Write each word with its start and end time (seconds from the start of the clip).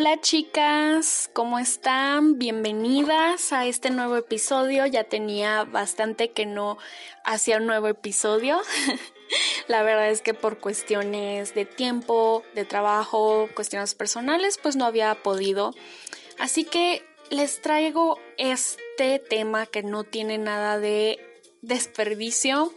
Hola 0.00 0.18
chicas, 0.18 1.28
¿cómo 1.34 1.58
están? 1.58 2.38
Bienvenidas 2.38 3.52
a 3.52 3.66
este 3.66 3.90
nuevo 3.90 4.16
episodio. 4.16 4.86
Ya 4.86 5.04
tenía 5.04 5.64
bastante 5.64 6.30
que 6.30 6.46
no 6.46 6.78
hacía 7.22 7.58
un 7.58 7.66
nuevo 7.66 7.86
episodio. 7.86 8.62
La 9.68 9.82
verdad 9.82 10.08
es 10.08 10.22
que 10.22 10.32
por 10.32 10.58
cuestiones 10.58 11.54
de 11.54 11.66
tiempo, 11.66 12.42
de 12.54 12.64
trabajo, 12.64 13.50
cuestiones 13.54 13.94
personales, 13.94 14.56
pues 14.56 14.74
no 14.74 14.86
había 14.86 15.14
podido. 15.16 15.74
Así 16.38 16.64
que 16.64 17.04
les 17.28 17.60
traigo 17.60 18.18
este 18.38 19.18
tema 19.18 19.66
que 19.66 19.82
no 19.82 20.04
tiene 20.04 20.38
nada 20.38 20.78
de 20.78 21.18
desperdicio. 21.60 22.72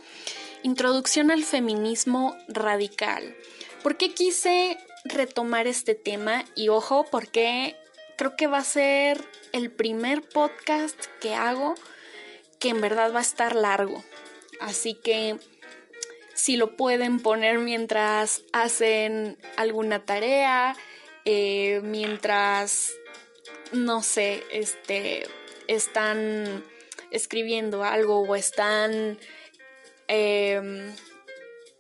Introducción 0.62 1.32
al 1.32 1.46
feminismo 1.46 2.36
radical. 2.50 3.34
¿Por 3.82 3.96
qué 3.96 4.14
quise 4.14 4.78
retomar 5.06 5.68
este 5.68 5.96
tema? 5.96 6.46
Y 6.56 6.70
ojo, 6.70 7.06
porque 7.10 7.76
creo 8.18 8.36
que 8.36 8.48
va 8.48 8.60
a 8.60 8.64
ser 8.64 9.24
el 9.52 9.72
primer 9.72 10.22
podcast 10.22 10.98
que 11.22 11.36
hago 11.36 11.76
que 12.60 12.70
en 12.70 12.82
verdad 12.82 13.14
va 13.14 13.20
a 13.20 13.24
estar 13.24 13.56
largo. 13.56 14.04
Así 14.60 14.94
que 14.94 15.38
si 16.34 16.56
lo 16.56 16.76
pueden 16.78 17.20
poner 17.20 17.60
mientras 17.60 18.42
hacen 18.54 19.38
alguna 19.58 20.06
tarea, 20.06 20.76
eh, 21.26 21.82
mientras, 21.84 22.94
no 23.72 24.02
sé, 24.02 24.44
este, 24.52 25.28
están 25.68 26.64
escribiendo 27.12 27.84
algo 27.84 28.22
o 28.22 28.36
están 28.36 29.20
Em, 30.08 30.94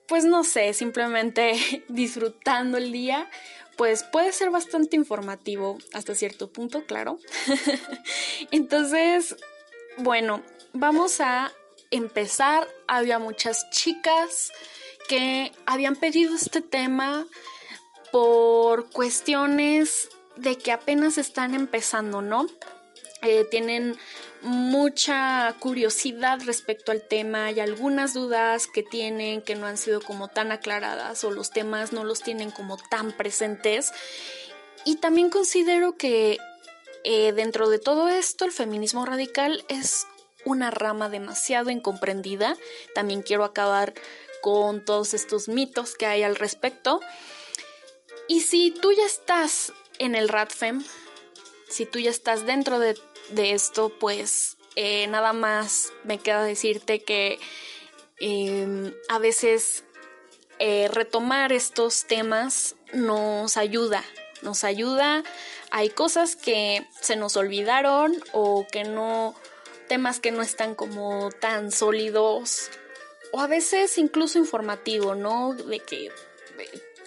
pues 0.07 0.25
no 0.25 0.43
sé, 0.43 0.73
simplemente 0.73 1.53
disfrutando 1.87 2.77
el 2.77 2.91
día, 2.91 3.29
pues 3.77 4.03
puede 4.03 4.31
ser 4.31 4.49
bastante 4.51 4.95
informativo 4.95 5.77
hasta 5.93 6.15
cierto 6.15 6.51
punto, 6.51 6.85
claro. 6.85 7.19
Entonces, 8.51 9.35
bueno, 9.97 10.43
vamos 10.73 11.19
a 11.21 11.51
empezar. 11.91 12.67
Había 12.87 13.19
muchas 13.19 13.69
chicas 13.71 14.51
que 15.07 15.51
habían 15.65 15.95
pedido 15.95 16.35
este 16.35 16.61
tema 16.61 17.25
por 18.11 18.89
cuestiones 18.91 20.09
de 20.35 20.57
que 20.57 20.71
apenas 20.71 21.17
están 21.17 21.53
empezando, 21.53 22.21
¿no? 22.21 22.47
Eh, 23.23 23.45
tienen 23.49 23.97
mucha 24.41 25.55
curiosidad 25.59 26.41
respecto 26.45 26.91
al 26.91 27.01
tema 27.01 27.51
y 27.51 27.61
algunas 27.61 28.13
dudas 28.13 28.67
que 28.67 28.83
tienen 28.83 29.41
que 29.41 29.55
no 29.55 29.65
han 29.65 29.77
sido 29.77 30.01
como 30.01 30.27
tan 30.27 30.51
aclaradas 30.51 31.23
o 31.23 31.31
los 31.31 31.49
temas 31.51 31.93
no 31.93 32.03
los 32.03 32.21
tienen 32.21 32.51
como 32.51 32.77
tan 32.89 33.13
presentes. 33.13 33.93
Y 34.85 34.97
también 34.97 35.29
considero 35.29 35.95
que 35.95 36.37
eh, 37.05 37.31
dentro 37.31 37.69
de 37.69 37.79
todo 37.79 38.09
esto 38.09 38.43
el 38.43 38.51
feminismo 38.51 39.05
radical 39.05 39.63
es 39.69 40.05
una 40.45 40.71
rama 40.71 41.07
demasiado 41.07 41.69
incomprendida. 41.69 42.57
También 42.93 43.21
quiero 43.21 43.45
acabar 43.45 43.93
con 44.41 44.83
todos 44.83 45.13
estos 45.13 45.47
mitos 45.47 45.95
que 45.95 46.05
hay 46.05 46.23
al 46.23 46.35
respecto. 46.35 46.99
Y 48.27 48.41
si 48.41 48.71
tú 48.71 48.91
ya 48.91 49.05
estás 49.05 49.71
en 49.99 50.15
el 50.15 50.27
RADFEM, 50.27 50.83
si 51.69 51.85
tú 51.85 51.99
ya 51.99 52.09
estás 52.09 52.45
dentro 52.45 52.79
de 52.79 52.97
de 53.29 53.51
esto, 53.51 53.89
pues 53.99 54.57
eh, 54.75 55.07
nada 55.07 55.33
más 55.33 55.93
me 56.03 56.17
queda 56.17 56.43
decirte 56.43 57.03
que 57.03 57.39
em, 58.19 58.93
a 59.09 59.19
veces 59.19 59.83
eh, 60.59 60.87
retomar 60.91 61.51
estos 61.51 62.05
temas 62.05 62.75
nos 62.93 63.57
ayuda, 63.57 64.03
nos 64.41 64.63
ayuda. 64.63 65.23
Hay 65.71 65.89
cosas 65.89 66.35
que 66.35 66.87
se 66.99 67.15
nos 67.15 67.35
olvidaron 67.37 68.15
o 68.31 68.65
que 68.71 68.83
no, 68.83 69.35
temas 69.87 70.19
que 70.19 70.31
no 70.31 70.41
están 70.41 70.75
como 70.75 71.31
tan 71.31 71.71
sólidos 71.71 72.69
o 73.31 73.41
a 73.41 73.47
veces 73.47 73.97
incluso 73.97 74.37
informativo, 74.37 75.15
¿no? 75.15 75.53
De 75.53 75.79
que 75.79 76.11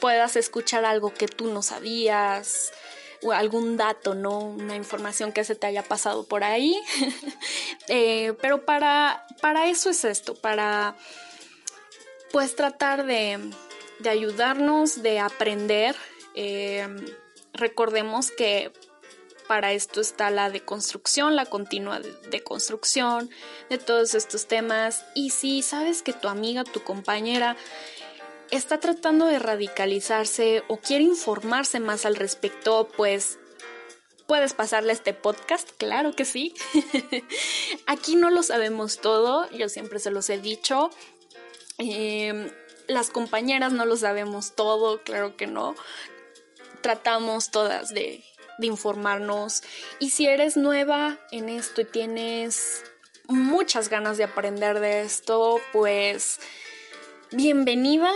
puedas 0.01 0.37
escuchar 0.37 0.85
algo 0.85 1.15
que 1.15 1.29
tú 1.29 1.47
no 1.47 1.63
sabías 1.63 2.73
algún 3.33 3.77
dato, 3.77 4.15
¿no? 4.15 4.39
Una 4.39 4.77
información 4.77 5.33
que 5.33 5.45
se 5.45 5.55
te 5.55 5.67
haya 5.67 5.83
pasado 5.83 6.25
por 6.25 6.45
ahí. 6.45 6.81
Eh, 7.89 8.35
pero 8.43 8.65
para, 8.65 9.25
para 9.41 9.69
eso 9.69 9.91
es 9.91 10.05
esto, 10.05 10.35
para 10.35 10.97
pues 12.33 12.57
tratar 12.57 13.07
de, 13.07 13.39
de 14.01 14.11
ayudarnos, 14.11 15.05
de 15.05 15.21
aprender. 15.21 15.95
Eh, 16.35 16.85
recordemos 17.53 18.33
que 18.33 18.73
para 19.47 19.73
esto 19.73 20.01
está 20.01 20.31
la 20.31 20.51
deconstrucción, 20.51 21.37
la 21.37 21.47
continua 21.47 22.01
deconstrucción 22.31 23.31
de 23.71 23.79
todos 23.79 24.15
estos 24.15 24.47
temas. 24.47 25.05
Y 25.15 25.31
si 25.31 25.63
sabes 25.63 26.03
que 26.03 26.13
tu 26.13 26.29
amiga, 26.29 26.65
tu 26.65 26.83
compañera 26.83 27.57
está 28.51 28.79
tratando 28.81 29.27
de 29.27 29.39
radicalizarse 29.39 30.63
o 30.69 30.79
quiere 30.79 31.05
informarse 31.05 31.81
más 31.81 32.07
al 32.07 32.17
respecto, 32.17 32.89
pues 32.97 33.39
puedes 34.27 34.55
pasarle 34.55 34.93
este 34.93 35.15
podcast, 35.15 35.71
claro 35.79 36.15
que 36.15 36.25
sí. 36.25 36.55
Aquí 37.87 38.17
no 38.17 38.31
lo 38.31 38.43
sabemos 38.43 39.01
todo, 39.01 39.49
yo 39.51 39.69
siempre 39.69 39.99
se 39.99 40.11
los 40.11 40.29
he 40.31 40.39
dicho. 40.39 40.91
Em, 41.79 42.51
las 42.89 43.11
compañeras 43.11 43.73
no 43.73 43.85
lo 43.85 43.97
sabemos 43.97 44.55
todo, 44.55 45.03
claro 45.03 45.37
que 45.37 45.47
no. 45.47 45.75
Tratamos 46.83 47.51
todas 47.51 47.93
de, 47.93 48.25
de 48.59 48.67
informarnos. 48.67 49.63
Y 49.99 50.11
si 50.11 50.27
eres 50.27 50.57
nueva 50.57 51.19
en 51.31 51.49
esto 51.49 51.81
y 51.81 51.85
tienes 51.85 52.85
muchas 53.29 53.89
ganas 53.89 54.19
de 54.19 54.25
aprender 54.25 54.81
de 54.81 55.03
esto, 55.03 55.61
pues 55.73 56.39
bienvenida 57.33 58.13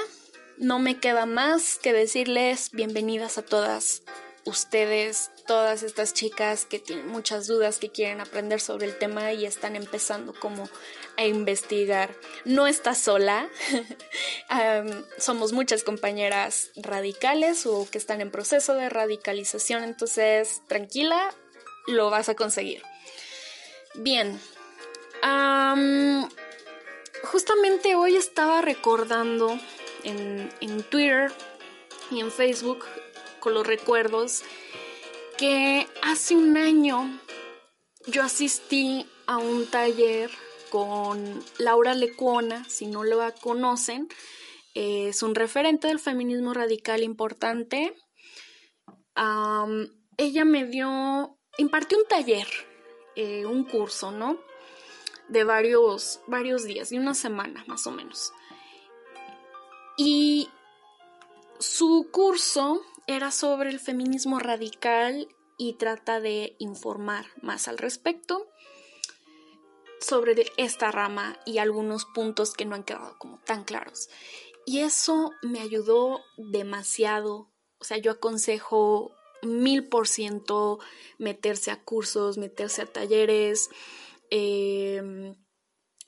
no 0.60 0.78
me 0.78 1.00
queda 1.00 1.24
más 1.24 1.78
que 1.78 1.94
decirles 1.94 2.70
bienvenidas 2.70 3.38
a 3.38 3.42
todas 3.42 4.02
ustedes, 4.44 5.30
todas 5.46 5.82
estas 5.82 6.12
chicas 6.12 6.66
que 6.66 6.78
tienen 6.78 7.08
muchas 7.08 7.46
dudas, 7.46 7.78
que 7.78 7.90
quieren 7.90 8.20
aprender 8.20 8.60
sobre 8.60 8.86
el 8.86 8.98
tema 8.98 9.32
y 9.32 9.46
están 9.46 9.74
empezando 9.74 10.34
como 10.34 10.68
a 11.16 11.24
investigar. 11.24 12.14
No 12.44 12.66
estás 12.66 12.98
sola, 12.98 13.48
somos 15.18 15.52
muchas 15.52 15.82
compañeras 15.82 16.70
radicales 16.76 17.64
o 17.64 17.88
que 17.90 17.96
están 17.96 18.20
en 18.20 18.30
proceso 18.30 18.74
de 18.74 18.90
radicalización, 18.90 19.82
entonces 19.82 20.60
tranquila, 20.68 21.34
lo 21.86 22.10
vas 22.10 22.28
a 22.28 22.34
conseguir. 22.34 22.82
Bien, 23.94 24.38
justamente 27.22 27.94
hoy 27.94 28.16
estaba 28.16 28.60
recordando 28.60 29.58
en, 30.04 30.82
Twitter 30.84 31.32
y 32.10 32.20
en 32.20 32.30
Facebook 32.30 32.84
con 33.40 33.54
los 33.54 33.66
recuerdos 33.66 34.42
que 35.38 35.86
hace 36.02 36.34
un 36.36 36.56
año 36.56 37.20
yo 38.06 38.22
asistí 38.22 39.06
a 39.26 39.38
un 39.38 39.66
taller 39.66 40.30
con 40.70 41.42
Laura 41.58 41.94
Lecuona, 41.94 42.64
si 42.68 42.86
no 42.86 43.04
lo 43.04 43.20
conocen, 43.40 44.08
es 44.74 45.22
un 45.22 45.34
referente 45.34 45.88
del 45.88 45.98
feminismo 45.98 46.54
radical 46.54 47.02
importante. 47.02 47.94
ella 50.16 50.44
me 50.44 50.66
dio, 50.66 51.38
impartió 51.58 51.98
un 51.98 52.06
taller, 52.06 52.46
eh, 53.16 53.44
un 53.46 53.64
curso, 53.64 54.12
¿no? 54.12 54.38
De 55.28 55.44
varios, 55.44 56.20
varios 56.26 56.64
días, 56.64 56.90
de 56.90 56.98
una 56.98 57.14
semana 57.14 57.64
más 57.66 57.86
o 57.86 57.90
menos. 57.90 58.32
Y 60.02 60.48
su 61.58 62.08
curso 62.10 62.80
era 63.06 63.30
sobre 63.30 63.68
el 63.68 63.78
feminismo 63.78 64.38
radical 64.38 65.28
y 65.58 65.74
trata 65.74 66.20
de 66.20 66.56
informar 66.58 67.26
más 67.42 67.68
al 67.68 67.76
respecto 67.76 68.48
sobre 70.00 70.46
esta 70.56 70.90
rama 70.90 71.38
y 71.44 71.58
algunos 71.58 72.06
puntos 72.06 72.54
que 72.54 72.64
no 72.64 72.76
han 72.76 72.84
quedado 72.84 73.18
como 73.18 73.40
tan 73.40 73.62
claros. 73.62 74.08
Y 74.64 74.78
eso 74.78 75.32
me 75.42 75.60
ayudó 75.60 76.22
demasiado. 76.38 77.50
O 77.78 77.84
sea, 77.84 77.98
yo 77.98 78.12
aconsejo 78.12 79.12
mil 79.42 79.86
por 79.86 80.08
ciento 80.08 80.78
meterse 81.18 81.72
a 81.72 81.84
cursos, 81.84 82.38
meterse 82.38 82.80
a 82.80 82.86
talleres. 82.86 83.68
Eh, 84.30 85.34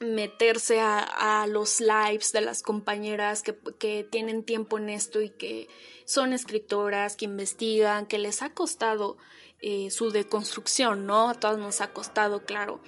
meterse 0.03 0.81
a, 0.81 1.47
los 1.49 1.81
lives 1.81 2.33
de 2.33 2.41
las 2.41 2.63
compañeras 2.63 3.43
que, 3.43 4.05
tienen 4.11 4.45
tiempo 4.45 4.79
en 4.79 4.89
esto 4.89 5.21
y 5.21 5.31
que 5.31 5.69
son 6.05 6.33
escritoras, 6.33 7.17
que 7.17 7.25
investigan, 7.25 8.07
que 8.07 8.19
les 8.19 8.43
ha 8.43 8.51
costado 8.51 9.17
eh, 9.61 9.91
su 9.91 10.11
deconstrucción, 10.11 11.07
¿no? 11.07 11.31
A 11.31 11.35
todas 11.35 11.59
nos 11.59 11.81
ha 11.81 11.93
costado, 11.93 12.45
claro. 12.45 12.81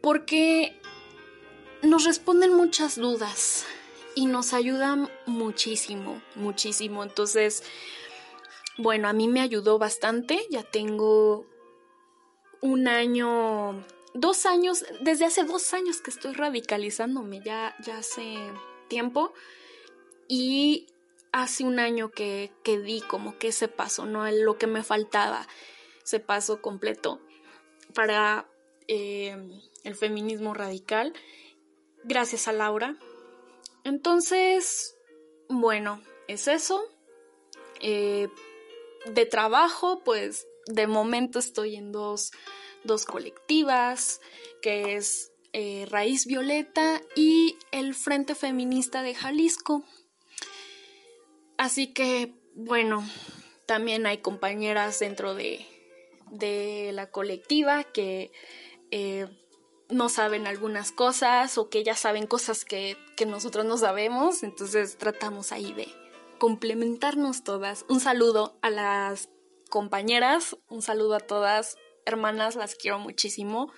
Porque 0.00 0.80
nos 1.82 2.04
responden 2.04 2.54
muchas 2.54 2.96
dudas 2.96 3.66
y 4.14 4.26
nos 4.26 4.52
ayudan 4.52 5.10
muchísimo, 5.26 6.22
muchísimo. 6.34 7.02
Entonces, 7.02 7.62
bueno, 8.76 9.08
a 9.08 9.12
mí 9.12 9.28
me 9.28 9.40
ayudó 9.40 9.78
bastante, 9.78 10.46
ya 10.50 10.62
tengo 10.62 11.46
un 12.60 12.88
año, 12.88 13.84
dos 14.20 14.46
años, 14.46 14.84
desde 15.00 15.24
hace 15.24 15.44
dos 15.44 15.72
años 15.74 16.00
que 16.00 16.10
estoy 16.10 16.32
radicalizándome, 16.32 17.40
ya, 17.44 17.74
ya 17.80 17.98
hace 17.98 18.36
tiempo, 18.88 19.32
y 20.28 20.86
hace 21.32 21.64
un 21.64 21.78
año 21.78 22.10
que, 22.10 22.52
que 22.62 22.78
di 22.78 23.00
como 23.00 23.38
que 23.38 23.48
ese 23.48 23.68
paso, 23.68 24.06
¿no? 24.06 24.30
Lo 24.30 24.58
que 24.58 24.66
me 24.66 24.82
faltaba, 24.82 25.46
ese 26.04 26.20
paso 26.20 26.60
completo 26.60 27.20
para 27.94 28.46
eh, 28.88 29.36
el 29.84 29.94
feminismo 29.94 30.54
radical, 30.54 31.12
gracias 32.04 32.48
a 32.48 32.52
Laura. 32.52 32.96
Entonces, 33.84 34.96
bueno, 35.48 36.02
es 36.26 36.48
eso. 36.48 36.82
Eh, 37.80 38.28
de 39.06 39.26
trabajo, 39.26 40.02
pues 40.04 40.46
de 40.66 40.86
momento 40.86 41.38
estoy 41.38 41.76
en 41.76 41.92
dos, 41.92 42.32
colectivas, 43.06 44.20
que 44.62 44.96
es 44.96 45.32
eh, 45.52 45.86
Raíz 45.90 46.26
Violeta 46.26 47.00
y 47.14 47.56
el 47.72 47.94
Frente 47.94 48.34
Feminista 48.34 49.02
de 49.02 49.14
Jalisco. 49.14 49.84
Así 51.56 51.92
que, 51.92 52.34
bueno, 52.54 53.08
también 53.66 54.06
hay 54.06 54.18
compañeras 54.18 54.98
dentro 54.98 55.34
de, 55.34 55.66
de 56.30 56.90
la 56.92 57.10
colectiva 57.10 57.84
que 57.84 58.30
eh, 58.90 59.26
no 59.88 60.08
saben 60.08 60.46
algunas 60.46 60.92
cosas 60.92 61.58
o 61.58 61.68
que 61.68 61.82
ya 61.82 61.96
saben 61.96 62.26
cosas 62.26 62.64
que, 62.64 62.96
que 63.16 63.26
nosotros 63.26 63.64
no 63.64 63.76
sabemos, 63.76 64.42
entonces 64.42 64.98
tratamos 64.98 65.52
ahí 65.52 65.72
de, 65.72 65.88
complementarnos 66.38 67.44
todas. 67.44 67.84
Un 67.88 68.00
saludo 68.00 68.56
a 68.62 68.70
las 68.70 69.28
compañeras, 69.68 70.56
un 70.68 70.82
saludo 70.82 71.14
a 71.14 71.20
todas, 71.20 71.76
hermanas, 72.08 72.56
las 72.56 72.74
quiero 72.74 72.98
muchísimo. 72.98 73.72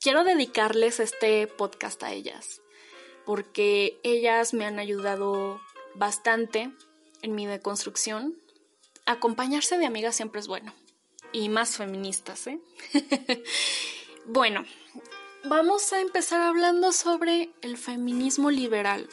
Quiero 0.00 0.24
dedicarles 0.24 1.00
este 1.00 1.46
podcast 1.46 2.02
a 2.02 2.12
ellas, 2.12 2.62
porque 3.24 3.98
ellas 4.04 4.54
me 4.54 4.66
han 4.66 4.78
ayudado 4.78 5.60
bastante 5.94 6.70
en 7.22 7.34
mi 7.34 7.46
deconstrucción. 7.46 8.38
Acompañarse 9.06 9.78
de 9.78 9.86
amigas 9.86 10.16
siempre 10.16 10.40
es 10.40 10.46
bueno, 10.46 10.74
y 11.32 11.48
más 11.48 11.76
feministas, 11.76 12.46
¿eh? 12.46 12.60
bueno, 14.26 14.64
vamos 15.44 15.92
a 15.92 16.00
empezar 16.00 16.42
hablando 16.42 16.92
sobre 16.92 17.50
el 17.62 17.76
feminismo 17.76 18.50
liberal. 18.50 19.08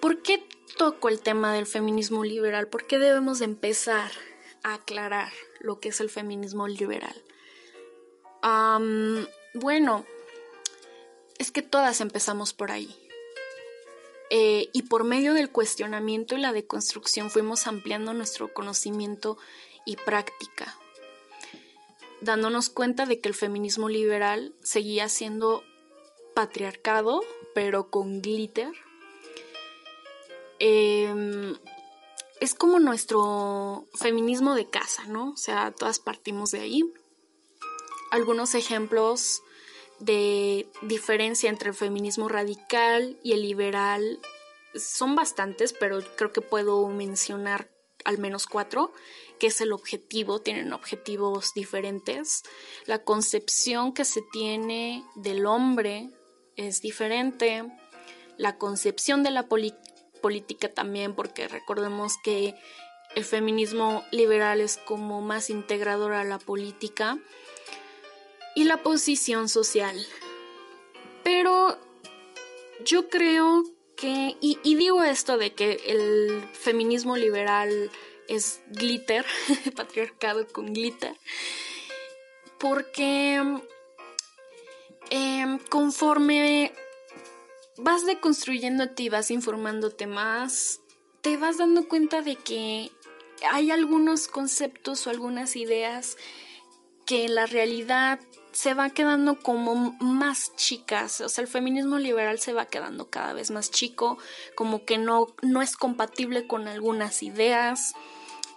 ¿Por 0.00 0.22
qué 0.22 0.46
toco 0.78 1.08
el 1.08 1.20
tema 1.20 1.52
del 1.52 1.66
feminismo 1.66 2.24
liberal, 2.24 2.68
¿por 2.68 2.86
qué 2.86 2.98
debemos 2.98 3.40
empezar 3.40 4.10
aclarar 4.62 5.32
lo 5.60 5.80
que 5.80 5.90
es 5.90 6.00
el 6.00 6.10
feminismo 6.10 6.68
liberal? 6.68 7.14
bueno, 9.54 10.06
es 11.38 11.50
que 11.50 11.62
todas 11.62 12.00
empezamos 12.00 12.52
por 12.52 12.70
ahí. 12.70 12.94
Eh, 14.30 14.68
y 14.72 14.82
por 14.82 15.04
medio 15.04 15.34
del 15.34 15.50
cuestionamiento 15.50 16.36
y 16.36 16.40
la 16.40 16.52
deconstrucción 16.52 17.30
fuimos 17.30 17.66
ampliando 17.66 18.12
nuestro 18.14 18.52
conocimiento 18.52 19.38
y 19.84 19.96
práctica, 19.96 20.78
dándonos 22.20 22.70
cuenta 22.70 23.06
de 23.06 23.20
que 23.20 23.28
el 23.28 23.34
feminismo 23.34 23.88
liberal 23.88 24.54
seguía 24.62 25.08
siendo 25.08 25.64
patriarcado, 26.34 27.22
pero 27.54 27.90
con 27.90 28.20
glitter, 28.20 28.72
Em, 30.58 31.54
es 32.40 32.54
como 32.54 32.78
nuestro 32.78 33.86
feminismo 33.94 34.54
de 34.54 34.68
casa, 34.68 35.04
¿no? 35.06 35.30
O 35.32 35.36
sea, 35.36 35.72
todas 35.72 35.98
partimos 35.98 36.50
de 36.50 36.60
ahí. 36.60 36.84
Algunos 38.10 38.54
ejemplos 38.54 39.42
de 39.98 40.68
diferencia 40.82 41.50
entre 41.50 41.70
el 41.70 41.74
feminismo 41.74 42.28
radical 42.28 43.18
y 43.22 43.32
el 43.32 43.42
liberal 43.42 44.20
son 44.74 45.16
bastantes, 45.16 45.72
pero 45.72 46.00
creo 46.16 46.32
que 46.32 46.40
puedo 46.40 46.86
mencionar 46.88 47.70
al 48.04 48.18
menos 48.18 48.46
cuatro, 48.46 48.92
que 49.38 49.48
es 49.48 49.60
el 49.60 49.72
objetivo, 49.72 50.40
tienen 50.40 50.72
objetivos 50.72 51.52
diferentes. 51.54 52.42
La 52.86 53.02
concepción 53.04 53.92
que 53.92 54.04
se 54.04 54.22
tiene 54.32 55.04
del 55.16 55.46
hombre 55.46 56.10
es 56.56 56.80
diferente. 56.80 57.64
La 58.36 58.56
concepción 58.56 59.22
de 59.22 59.30
la, 59.30 59.48
política 60.20 60.68
también, 60.68 61.14
porque 61.14 61.48
recordemos 61.48 62.16
que 62.22 62.54
el 63.14 63.24
feminismo 63.24 64.04
liberal 64.10 64.60
es 64.60 64.76
como 64.76 65.20
más 65.20 65.50
integrador 65.50 66.12
a 66.12 66.24
la 66.24 66.38
política 66.38 67.18
y 68.54 68.64
la 68.64 68.82
posición 68.82 69.48
social. 69.48 69.96
Pero 71.24 71.78
yo 72.84 73.08
creo 73.08 73.64
que, 73.96 74.36
y, 74.40 74.74
digo 74.76 75.02
esto 75.02 75.38
de 75.38 75.54
que 75.54 75.80
el 75.86 76.42
feminismo 76.52 77.16
liberal 77.16 77.90
es 78.28 78.60
glitter, 78.68 79.24
patriarcado 79.76 80.46
con 80.46 80.72
glitter, 80.72 81.16
porque 82.58 83.42
em, 85.10 85.58
conforme 85.70 86.72
vas 87.78 88.04
deconstruyéndote 88.04 89.04
y 89.04 89.08
vas 89.08 89.30
informándote 89.30 90.06
más, 90.06 90.80
te 91.22 91.36
vas 91.36 91.58
dando 91.58 91.88
cuenta 91.88 92.22
de 92.22 92.36
que 92.36 92.90
hay 93.50 93.70
algunos 93.70 94.28
conceptos 94.28 95.06
o 95.06 95.10
algunas 95.10 95.56
ideas 95.56 96.16
que 97.06 97.24
en 97.24 97.34
la 97.34 97.46
realidad 97.46 98.20
se 98.52 98.74
van 98.74 98.90
quedando 98.90 99.38
como 99.38 99.96
más 100.00 100.54
chicas, 100.56 101.20
o 101.20 101.28
sea, 101.28 101.42
el 101.42 101.48
feminismo 101.48 101.98
liberal 101.98 102.38
se 102.38 102.52
va 102.52 102.66
quedando 102.66 103.08
cada 103.08 103.32
vez 103.32 103.50
más 103.50 103.70
chico, 103.70 104.18
como 104.54 104.84
que 104.84 104.98
no, 104.98 105.28
no 105.42 105.62
es 105.62 105.76
compatible 105.76 106.46
con 106.46 106.66
algunas 106.66 107.22
ideas. 107.22 107.94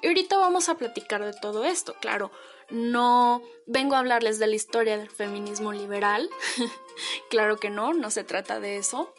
Y 0.01 0.07
ahorita 0.07 0.37
vamos 0.37 0.69
a 0.69 0.75
platicar 0.75 1.23
de 1.23 1.33
todo 1.39 1.63
esto, 1.63 1.95
claro, 2.01 2.31
no 2.71 3.43
vengo 3.65 3.95
a 3.95 3.99
hablarles 3.99 4.39
de 4.39 4.47
la 4.47 4.55
historia 4.55 4.97
del 4.97 5.09
feminismo 5.09 5.71
liberal, 5.71 6.29
claro 7.29 7.57
que 7.57 7.69
no, 7.69 7.93
no 7.93 8.09
se 8.09 8.23
trata 8.23 8.59
de 8.59 8.77
eso. 8.77 9.13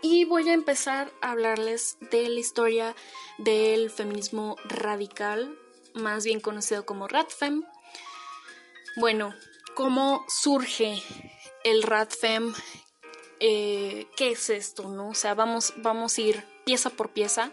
Y 0.00 0.24
voy 0.24 0.48
a 0.48 0.54
empezar 0.54 1.12
a 1.20 1.32
hablarles 1.32 1.98
de 2.12 2.28
la 2.28 2.38
historia 2.38 2.94
del 3.38 3.90
feminismo 3.90 4.56
radical, 4.64 5.58
más 5.94 6.24
bien 6.24 6.40
conocido 6.40 6.86
como 6.86 7.08
Radfem. 7.08 7.64
Bueno, 8.96 9.34
¿cómo 9.74 10.24
surge 10.28 11.02
el 11.64 11.82
Radfem? 11.82 12.54
Eh, 13.40 14.06
¿Qué 14.16 14.30
es 14.30 14.50
esto? 14.50 14.88
¿no? 14.88 15.08
O 15.08 15.14
sea, 15.14 15.34
vamos, 15.34 15.74
vamos 15.78 16.16
a 16.16 16.20
ir 16.20 16.44
pieza 16.64 16.90
por 16.90 17.10
pieza 17.10 17.50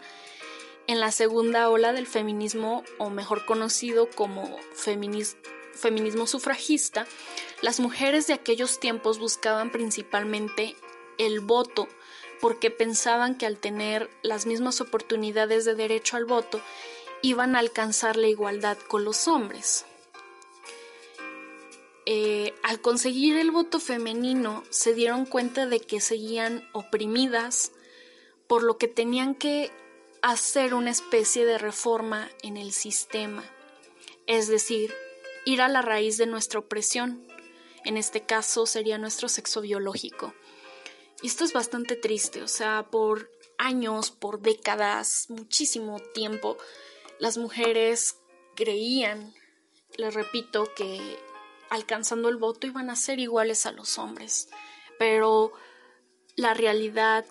en 0.86 1.00
la 1.00 1.10
segunda 1.10 1.68
ola 1.68 1.92
del 1.92 2.06
feminismo, 2.06 2.84
o 2.98 3.10
mejor 3.10 3.44
conocido 3.44 4.08
como 4.08 4.58
feminismo 4.74 6.26
sufragista, 6.26 7.06
las 7.62 7.80
mujeres 7.80 8.26
de 8.26 8.34
aquellos 8.34 8.78
tiempos 8.78 9.18
buscaban 9.18 9.70
principalmente 9.70 10.76
el 11.18 11.40
voto 11.40 11.88
porque 12.40 12.70
pensaban 12.70 13.36
que 13.36 13.46
al 13.46 13.58
tener 13.58 14.10
las 14.22 14.46
mismas 14.46 14.80
oportunidades 14.80 15.64
de 15.64 15.74
derecho 15.74 16.16
al 16.16 16.26
voto 16.26 16.60
iban 17.22 17.56
a 17.56 17.60
alcanzar 17.60 18.16
la 18.16 18.28
igualdad 18.28 18.76
con 18.88 19.04
los 19.04 19.26
hombres. 19.26 19.86
Eh, 22.04 22.54
al 22.62 22.80
conseguir 22.80 23.36
el 23.36 23.50
voto 23.50 23.80
femenino 23.80 24.62
se 24.70 24.94
dieron 24.94 25.26
cuenta 25.26 25.66
de 25.66 25.80
que 25.80 26.00
seguían 26.00 26.68
oprimidas, 26.72 27.72
por 28.46 28.62
lo 28.62 28.78
que 28.78 28.86
tenían 28.86 29.34
que 29.34 29.72
hacer 30.26 30.74
una 30.74 30.90
especie 30.90 31.46
de 31.46 31.56
reforma 31.56 32.28
en 32.42 32.56
el 32.56 32.72
sistema, 32.72 33.44
es 34.26 34.48
decir, 34.48 34.92
ir 35.44 35.62
a 35.62 35.68
la 35.68 35.82
raíz 35.82 36.16
de 36.16 36.26
nuestra 36.26 36.58
opresión, 36.58 37.24
en 37.84 37.96
este 37.96 38.22
caso 38.22 38.66
sería 38.66 38.98
nuestro 38.98 39.28
sexo 39.28 39.60
biológico. 39.60 40.34
Y 41.22 41.28
esto 41.28 41.44
es 41.44 41.52
bastante 41.52 41.94
triste, 41.94 42.42
o 42.42 42.48
sea, 42.48 42.88
por 42.90 43.30
años, 43.56 44.10
por 44.10 44.40
décadas, 44.40 45.26
muchísimo 45.28 46.00
tiempo, 46.12 46.58
las 47.20 47.38
mujeres 47.38 48.16
creían, 48.56 49.32
les 49.96 50.12
repito, 50.12 50.74
que 50.74 51.20
alcanzando 51.70 52.28
el 52.28 52.36
voto 52.36 52.66
iban 52.66 52.90
a 52.90 52.96
ser 52.96 53.20
iguales 53.20 53.64
a 53.64 53.70
los 53.70 53.96
hombres, 53.96 54.48
pero 54.98 55.52
la 56.34 56.52
realidad 56.52 57.24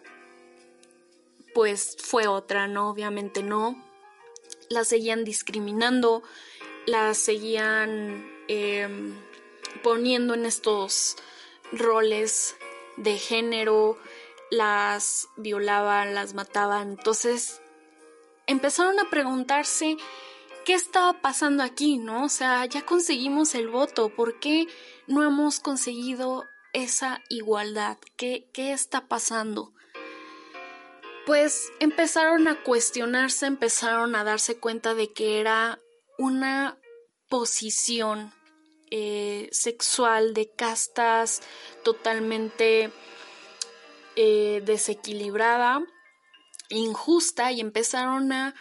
pues 1.56 1.96
fue 1.98 2.28
otra, 2.28 2.68
¿no? 2.68 2.90
Obviamente 2.90 3.42
no. 3.42 3.82
Las 4.70 4.90
seguían 4.90 5.24
discriminando, 5.24 6.22
las 6.86 7.18
seguían 7.18 8.30
em, 8.50 9.16
poniendo 9.82 10.34
en 10.34 10.46
estos 10.46 11.16
roles 11.72 12.58
de 12.98 13.18
género, 13.18 13.98
las 14.52 15.30
violaban, 15.38 16.14
las 16.14 16.34
mataban. 16.34 16.90
Entonces 16.90 17.62
empezaron 18.48 19.00
a 19.00 19.10
preguntarse 19.10 19.96
¿qué 20.66 20.74
estaba 20.74 21.22
pasando 21.22 21.64
aquí, 21.64 21.98
no? 21.98 22.26
O 22.26 22.30
sea, 22.30 22.66
ya 22.66 22.86
conseguimos 22.86 23.56
el 23.56 23.70
voto, 23.70 24.10
¿por 24.10 24.40
qué 24.40 24.68
no 25.08 25.24
hemos 25.24 25.62
conseguido 25.62 26.44
esa 26.74 27.24
igualdad? 27.30 27.98
¿Qué, 28.18 28.50
qué 28.52 28.74
está 28.74 29.08
pasando? 29.08 29.75
Pues 31.26 31.72
empezaron 31.80 32.48
a 32.48 32.62
cuestionarse, 32.62 33.48
empezaron 33.48 34.16
a 34.16 34.24
darse 34.24 34.60
cuenta 34.60 34.94
de 34.94 35.12
que 35.12 35.40
era 35.40 35.80
una 36.20 36.80
posición 37.30 38.32
eh, 38.92 39.50
sexual 39.52 40.36
de 40.36 40.52
castas 40.52 41.42
totalmente 41.84 42.92
eh, 44.16 44.62
desequilibrada, 44.64 45.84
injusta 46.70 47.52
y 47.52 47.60
empezaron 47.60 48.32
a 48.32 48.54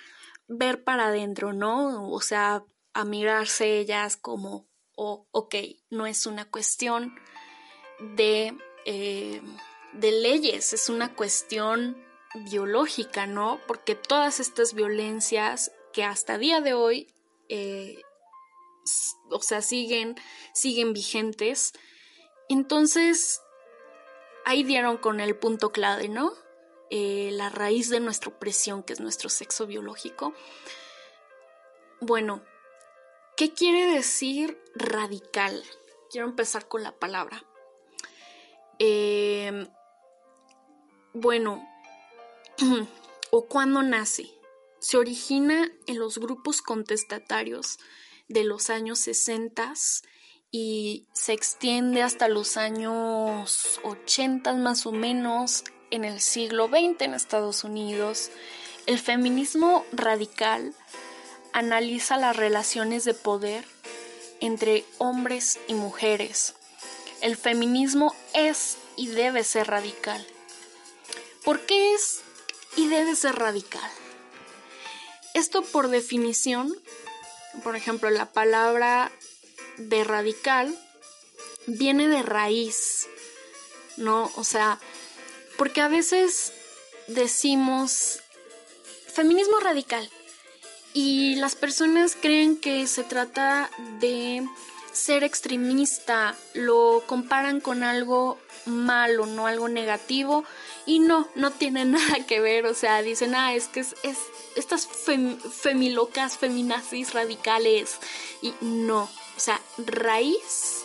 ver 0.48 0.82
para 0.84 1.08
adentro, 1.08 1.52
¿no? 1.52 2.10
O 2.10 2.20
sea, 2.20 2.64
a 2.94 3.04
mirarse 3.04 3.78
ellas 3.78 4.16
como, 4.16 4.68
oh, 4.96 5.28
ok, 5.32 5.54
no 5.90 6.06
es 6.06 6.26
una 6.26 6.50
cuestión 6.50 7.14
de, 8.16 8.56
eh, 8.86 9.42
de 9.92 10.12
leyes, 10.12 10.72
es 10.72 10.88
una 10.88 11.14
cuestión 11.14 12.03
biológica, 12.34 13.26
¿no? 13.26 13.60
Porque 13.66 13.94
todas 13.94 14.40
estas 14.40 14.74
violencias 14.74 15.72
que 15.92 16.04
hasta 16.04 16.38
día 16.38 16.60
de 16.60 16.74
hoy, 16.74 17.12
eh, 17.48 18.02
o 19.30 19.40
sea, 19.40 19.62
siguen, 19.62 20.16
siguen 20.52 20.92
vigentes. 20.92 21.72
Entonces, 22.48 23.40
ahí 24.44 24.64
dieron 24.64 24.98
con 24.98 25.20
el 25.20 25.36
punto 25.36 25.70
clave, 25.72 26.08
¿no? 26.08 26.32
Eh, 26.90 27.30
la 27.32 27.48
raíz 27.48 27.88
de 27.88 28.00
nuestra 28.00 28.30
opresión, 28.30 28.82
que 28.82 28.92
es 28.92 29.00
nuestro 29.00 29.28
sexo 29.28 29.66
biológico. 29.66 30.34
Bueno, 32.00 32.42
¿qué 33.36 33.52
quiere 33.52 33.86
decir 33.86 34.62
radical? 34.74 35.62
Quiero 36.10 36.26
empezar 36.26 36.68
con 36.68 36.82
la 36.82 36.92
palabra. 36.92 37.44
Em, 38.78 39.68
bueno, 41.12 41.66
o 43.30 43.46
cuándo 43.46 43.82
nace. 43.82 44.30
Se 44.78 44.96
origina 44.96 45.70
en 45.86 45.98
los 45.98 46.18
grupos 46.18 46.62
contestatarios 46.62 47.78
de 48.28 48.44
los 48.44 48.70
años 48.70 48.98
60 48.98 49.72
y 50.50 51.06
se 51.12 51.32
extiende 51.32 52.02
hasta 52.02 52.28
los 52.28 52.56
años 52.56 53.80
80 53.82 54.54
más 54.54 54.86
o 54.86 54.92
menos 54.92 55.64
en 55.94 56.04
el 56.04 56.20
siglo 56.20 56.66
XX 56.66 57.02
en 57.02 57.14
Estados 57.14 57.62
Unidos, 57.62 58.32
el 58.86 58.98
feminismo 58.98 59.86
radical 59.92 60.74
analiza 61.52 62.16
las 62.16 62.36
relaciones 62.36 63.04
de 63.04 63.14
poder 63.14 63.64
entre 64.40 64.84
hombres 64.98 65.60
y 65.68 65.74
mujeres. 65.74 66.54
El 67.20 67.36
feminismo 67.36 68.12
es 68.34 68.76
y 68.96 69.06
debe 69.06 69.44
ser 69.44 69.68
radical. 69.68 70.26
¿Por 71.44 71.64
qué 71.64 71.94
es 71.94 72.23
y 72.76 72.88
debe 72.88 73.16
ser 73.16 73.36
radical? 73.36 73.90
Esto 75.34 75.62
por 75.62 75.88
definición, 75.88 76.74
por 77.62 77.76
ejemplo, 77.76 78.10
la 78.10 78.32
palabra 78.32 79.10
de 79.78 80.04
radical 80.04 80.76
viene 81.66 82.08
de 82.08 82.22
raíz, 82.22 83.08
¿no? 83.96 84.30
O 84.36 84.44
sea, 84.44 84.78
porque 85.56 85.80
a 85.80 85.88
veces 85.88 86.52
decimos 87.08 88.20
feminismo 89.12 89.58
radical 89.60 90.08
y 90.92 91.34
las 91.36 91.56
personas 91.56 92.16
creen 92.20 92.56
que 92.56 92.86
se 92.86 93.02
trata 93.02 93.70
de 93.98 94.46
ser 94.92 95.24
extremista, 95.24 96.36
lo 96.54 97.02
comparan 97.06 97.60
con 97.60 97.82
algo 97.82 98.38
malo, 98.64 99.26
no 99.26 99.46
algo 99.46 99.68
negativo 99.68 100.44
y 100.86 100.98
no, 100.98 101.28
no 101.34 101.50
tiene 101.50 101.84
nada 101.84 102.24
que 102.26 102.40
ver, 102.40 102.66
o 102.66 102.74
sea, 102.74 103.02
dicen, 103.02 103.34
ah, 103.34 103.54
es 103.54 103.68
que 103.68 103.80
es, 103.80 103.94
estas 104.56 104.86
femilocas, 104.86 106.38
feminazis 106.38 107.12
radicales 107.12 107.98
y 108.42 108.54
no, 108.60 109.02
o 109.36 109.40
sea, 109.40 109.60
raíz 109.78 110.84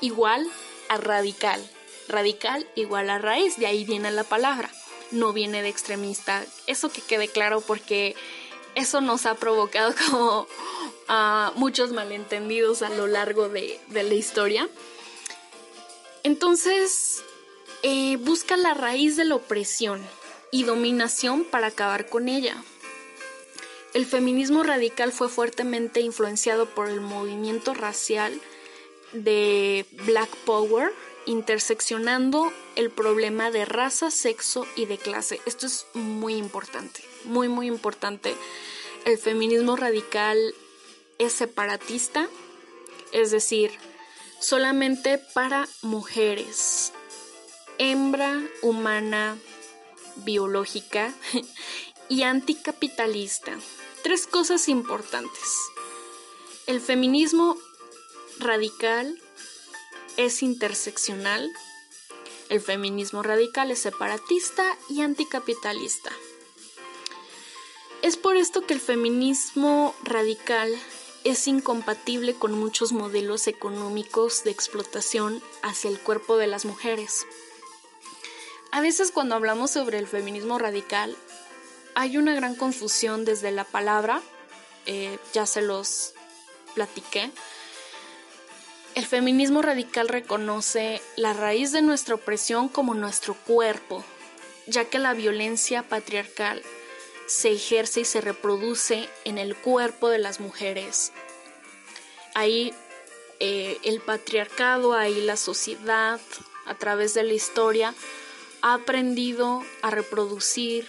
igual 0.00 0.46
a 0.88 0.96
radical 0.96 1.68
radical 2.10 2.66
igual 2.74 3.08
a 3.08 3.18
raíz, 3.18 3.56
de 3.56 3.66
ahí 3.66 3.84
viene 3.84 4.10
la 4.10 4.24
palabra, 4.24 4.70
no 5.10 5.32
viene 5.32 5.62
de 5.62 5.68
extremista. 5.68 6.44
Eso 6.66 6.90
que 6.90 7.00
quede 7.00 7.28
claro 7.28 7.60
porque 7.60 8.14
eso 8.74 9.00
nos 9.00 9.26
ha 9.26 9.34
provocado 9.36 9.94
como 10.06 10.46
muchos 11.54 11.92
malentendidos 11.92 12.82
a 12.82 12.90
lo 12.90 13.06
largo 13.06 13.48
de, 13.48 13.80
la 13.90 14.14
historia. 14.14 14.68
Entonces, 16.22 17.24
eh, 17.82 18.16
busca 18.16 18.56
la 18.56 18.74
raíz 18.74 19.16
de 19.16 19.24
la 19.24 19.36
opresión 19.36 20.00
y 20.50 20.64
dominación 20.64 21.44
para 21.44 21.68
acabar 21.68 22.08
con 22.08 22.28
ella. 22.28 22.62
El 23.94 24.06
feminismo 24.06 24.62
radical 24.62 25.12
fue 25.12 25.28
fuertemente 25.28 26.00
influenciado 26.00 26.66
por 26.66 26.88
el 26.88 27.00
movimiento 27.00 27.74
racial 27.74 28.40
de 29.12 29.86
Black 30.06 30.30
Power 30.44 30.92
interseccionando 31.26 32.52
el 32.76 32.90
problema 32.90 33.50
de 33.50 33.64
raza, 33.64 34.10
sexo 34.10 34.66
y 34.76 34.86
de 34.86 34.98
clase. 34.98 35.40
Esto 35.46 35.66
es 35.66 35.86
muy 35.94 36.34
importante, 36.34 37.02
muy, 37.24 37.48
muy 37.48 37.66
importante. 37.66 38.34
El 39.04 39.18
feminismo 39.18 39.76
radical 39.76 40.38
es 41.18 41.32
separatista, 41.32 42.28
es 43.12 43.30
decir, 43.30 43.70
solamente 44.40 45.18
para 45.34 45.68
mujeres, 45.82 46.92
hembra, 47.80 48.46
humana, 48.60 49.38
biológica 50.16 51.14
y 52.10 52.24
anticapitalista. 52.24 53.58
Tres 54.02 54.26
cosas 54.26 54.68
importantes. 54.68 55.56
El 56.66 56.82
feminismo 56.82 57.56
radical 58.38 59.18
es 60.18 60.42
interseccional, 60.42 61.50
el 62.50 62.60
feminismo 62.60 63.22
radical 63.22 63.70
es 63.70 63.78
separatista 63.78 64.76
y 64.90 65.00
anticapitalista. 65.00 66.10
Es 68.02 68.18
por 68.18 68.36
esto 68.36 68.66
que 68.66 68.74
el 68.74 68.80
feminismo 68.80 69.94
radical 70.02 70.70
es 71.24 71.48
incompatible 71.48 72.34
con 72.34 72.52
muchos 72.52 72.92
modelos 72.92 73.46
económicos 73.46 74.44
de 74.44 74.50
explotación 74.50 75.42
hacia 75.62 75.88
el 75.88 75.98
cuerpo 75.98 76.36
de 76.36 76.46
las 76.46 76.66
mujeres. 76.66 77.26
A 78.72 78.80
veces 78.80 79.10
cuando 79.10 79.34
hablamos 79.34 79.72
sobre 79.72 79.98
el 79.98 80.06
feminismo 80.06 80.58
radical 80.58 81.16
hay 81.94 82.16
una 82.16 82.34
gran 82.34 82.54
confusión 82.54 83.24
desde 83.24 83.50
la 83.50 83.64
palabra, 83.64 84.22
eh, 84.86 85.18
ya 85.32 85.44
se 85.46 85.60
los 85.60 86.14
platiqué, 86.74 87.32
el 88.94 89.06
feminismo 89.06 89.62
radical 89.62 90.08
reconoce 90.08 91.00
la 91.16 91.32
raíz 91.32 91.70
de 91.72 91.80
nuestra 91.80 92.16
opresión 92.16 92.68
como 92.68 92.94
nuestro 92.94 93.34
cuerpo, 93.34 94.04
ya 94.66 94.84
que 94.84 94.98
la 94.98 95.14
violencia 95.14 95.88
patriarcal 95.88 96.62
se 97.26 97.52
ejerce 97.52 98.00
y 98.00 98.04
se 98.04 98.20
reproduce 98.20 99.08
en 99.24 99.38
el 99.38 99.54
cuerpo 99.56 100.08
de 100.08 100.18
las 100.18 100.40
mujeres. 100.40 101.12
Ahí 102.34 102.74
eh, 103.38 103.78
el 103.84 104.00
patriarcado, 104.00 104.94
ahí 104.94 105.20
la 105.20 105.36
sociedad, 105.36 106.20
a 106.66 106.74
través 106.74 107.14
de 107.14 107.22
la 107.22 107.32
historia, 107.32 107.94
ha 108.62 108.74
aprendido 108.74 109.62
a 109.82 109.90
reproducir 109.90 110.88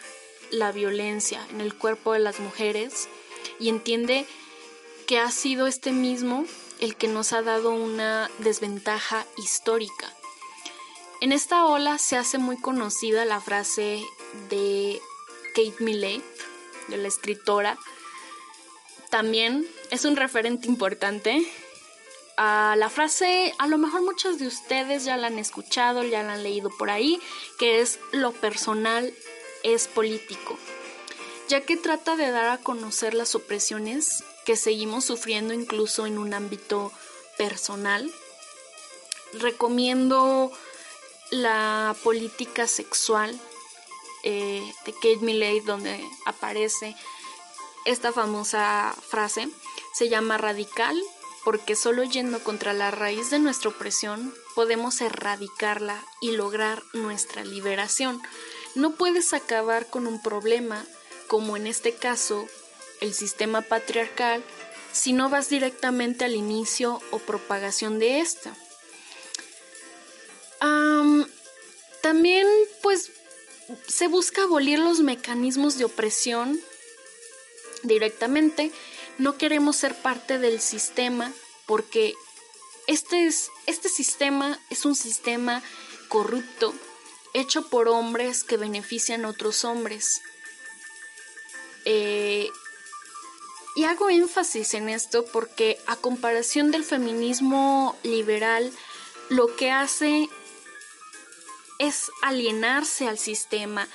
la 0.52 0.72
violencia 0.72 1.46
en 1.52 1.62
el 1.62 1.76
cuerpo 1.76 2.14
de 2.14 2.20
las 2.20 2.40
mujeres 2.40 3.08
y 3.60 3.70
entiende 3.70 4.26
que 5.08 5.20
ha 5.20 5.32
sido 5.32 5.68
este 5.68 5.92
mismo 5.92 6.46
el 6.80 6.96
que 6.96 7.08
nos 7.08 7.32
ha 7.34 7.42
dado 7.42 7.72
una 7.72 8.30
desventaja 8.40 9.26
histórica. 9.38 10.14
En 11.22 11.32
esta 11.32 11.66
ola 11.66 11.98
se 12.00 12.18
hace 12.18 12.40
muy 12.40 12.58
conocida 12.58 13.26
la 13.26 13.40
frase 13.40 14.02
de 14.50 15.00
Kate 15.54 15.84
Millett, 15.84 16.24
de 16.88 16.98
la 16.98 17.08
escritora. 17.08 17.78
También 19.12 19.68
es 19.92 20.06
un 20.06 20.16
referente 20.16 20.68
importante. 20.68 21.46
La 22.42 22.90
frase, 22.90 23.54
a 23.60 23.68
lo 23.68 23.78
mejor 23.78 24.02
muchos 24.02 24.40
de 24.40 24.48
ustedes 24.48 25.06
ya 25.06 25.18
la 25.18 25.28
han 25.28 25.38
escuchado, 25.38 26.04
ya 26.04 26.24
la 26.24 26.34
han 26.34 26.44
leído 26.44 26.70
por 26.78 26.90
ahí, 26.90 27.20
que 27.60 27.82
es 27.82 28.00
lo 28.12 28.32
personal 28.32 29.14
es 29.64 29.88
político, 29.88 30.58
ya 31.48 31.62
que 31.62 31.78
trata 31.78 32.16
de 32.16 32.32
dar 32.32 32.50
a 32.50 32.58
conocer 32.58 33.14
las 33.14 33.36
opresiones 33.36 34.24
que 34.46 34.56
seguimos 34.56 35.06
sufriendo 35.06 35.54
incluso 35.54 36.08
en 36.08 36.18
un 36.18 36.34
ámbito 36.34 36.92
personal. 37.38 38.12
Recomiendo 39.34 40.52
la 41.30 41.96
política 42.04 42.66
sexual 42.66 43.40
eh, 44.24 44.64
de 44.86 44.94
Kate 44.94 45.20
Milley 45.22 45.60
donde 45.62 46.04
aparece 46.26 46.96
esta 47.86 48.12
famosa 48.12 48.94
frase 49.08 49.48
se 49.94 50.10
llama 50.10 50.38
radical 50.38 51.02
porque 51.44 51.76
solo 51.76 52.04
yendo 52.04 52.44
contra 52.44 52.74
la 52.74 52.92
raíz 52.92 53.30
de 53.30 53.40
nuestra 53.40 53.70
opresión 53.70 54.34
podemos 54.56 55.02
erradicarla 55.02 56.04
y 56.22 56.32
lograr 56.32 56.84
nuestra 56.94 57.44
liberación. 57.44 58.22
No 58.76 58.96
puedes 58.96 59.34
acabar 59.34 59.88
con 59.88 60.08
un 60.08 60.22
problema, 60.22 60.86
como 61.28 61.58
en 61.58 61.68
este 61.68 61.94
caso 61.94 62.48
el 63.00 63.14
sistema 63.14 63.62
patriarcal, 63.62 64.44
si 64.94 65.14
no 65.14 65.30
vas 65.30 65.50
directamente 65.50 66.26
al 66.26 66.36
inicio 66.36 67.02
o 67.12 67.20
propagación 67.20 68.00
de 68.00 68.20
esta. 68.20 68.56
también 72.02 72.46
pues 72.82 73.12
se 73.88 74.08
busca 74.08 74.44
abolir 74.44 74.80
los 74.80 75.00
mecanismos 75.00 75.78
de 75.78 75.86
opresión 75.86 76.60
directamente. 77.84 78.72
No 79.22 79.38
queremos 79.38 79.76
ser 79.76 79.94
parte 79.94 80.40
del 80.40 80.60
sistema 80.60 81.32
porque 81.68 82.16
este, 82.88 83.28
es, 83.28 83.52
este 83.68 83.88
sistema 83.88 84.60
es 84.72 84.84
un 84.84 84.96
sistema 84.96 85.62
corrupto 86.08 86.74
hecho 87.36 87.70
por 87.70 87.88
hombres 87.88 88.44
que 88.44 88.58
benefician 88.58 89.24
a 89.24 89.30
otros 89.30 89.64
hombres. 89.64 90.24
Eh, 91.86 92.50
y 93.76 93.84
hago 93.84 94.10
énfasis 94.10 94.74
en 94.74 94.90
esto 94.90 95.24
porque 95.26 95.78
a 95.86 95.98
comparación 95.98 96.72
del 96.72 96.84
feminismo 96.84 97.96
liberal, 98.02 98.74
lo 99.30 99.56
que 99.56 99.70
hace 99.70 100.30
es 101.78 102.10
alienarse 102.24 103.08
al 103.08 103.20
sistema, 103.20 103.88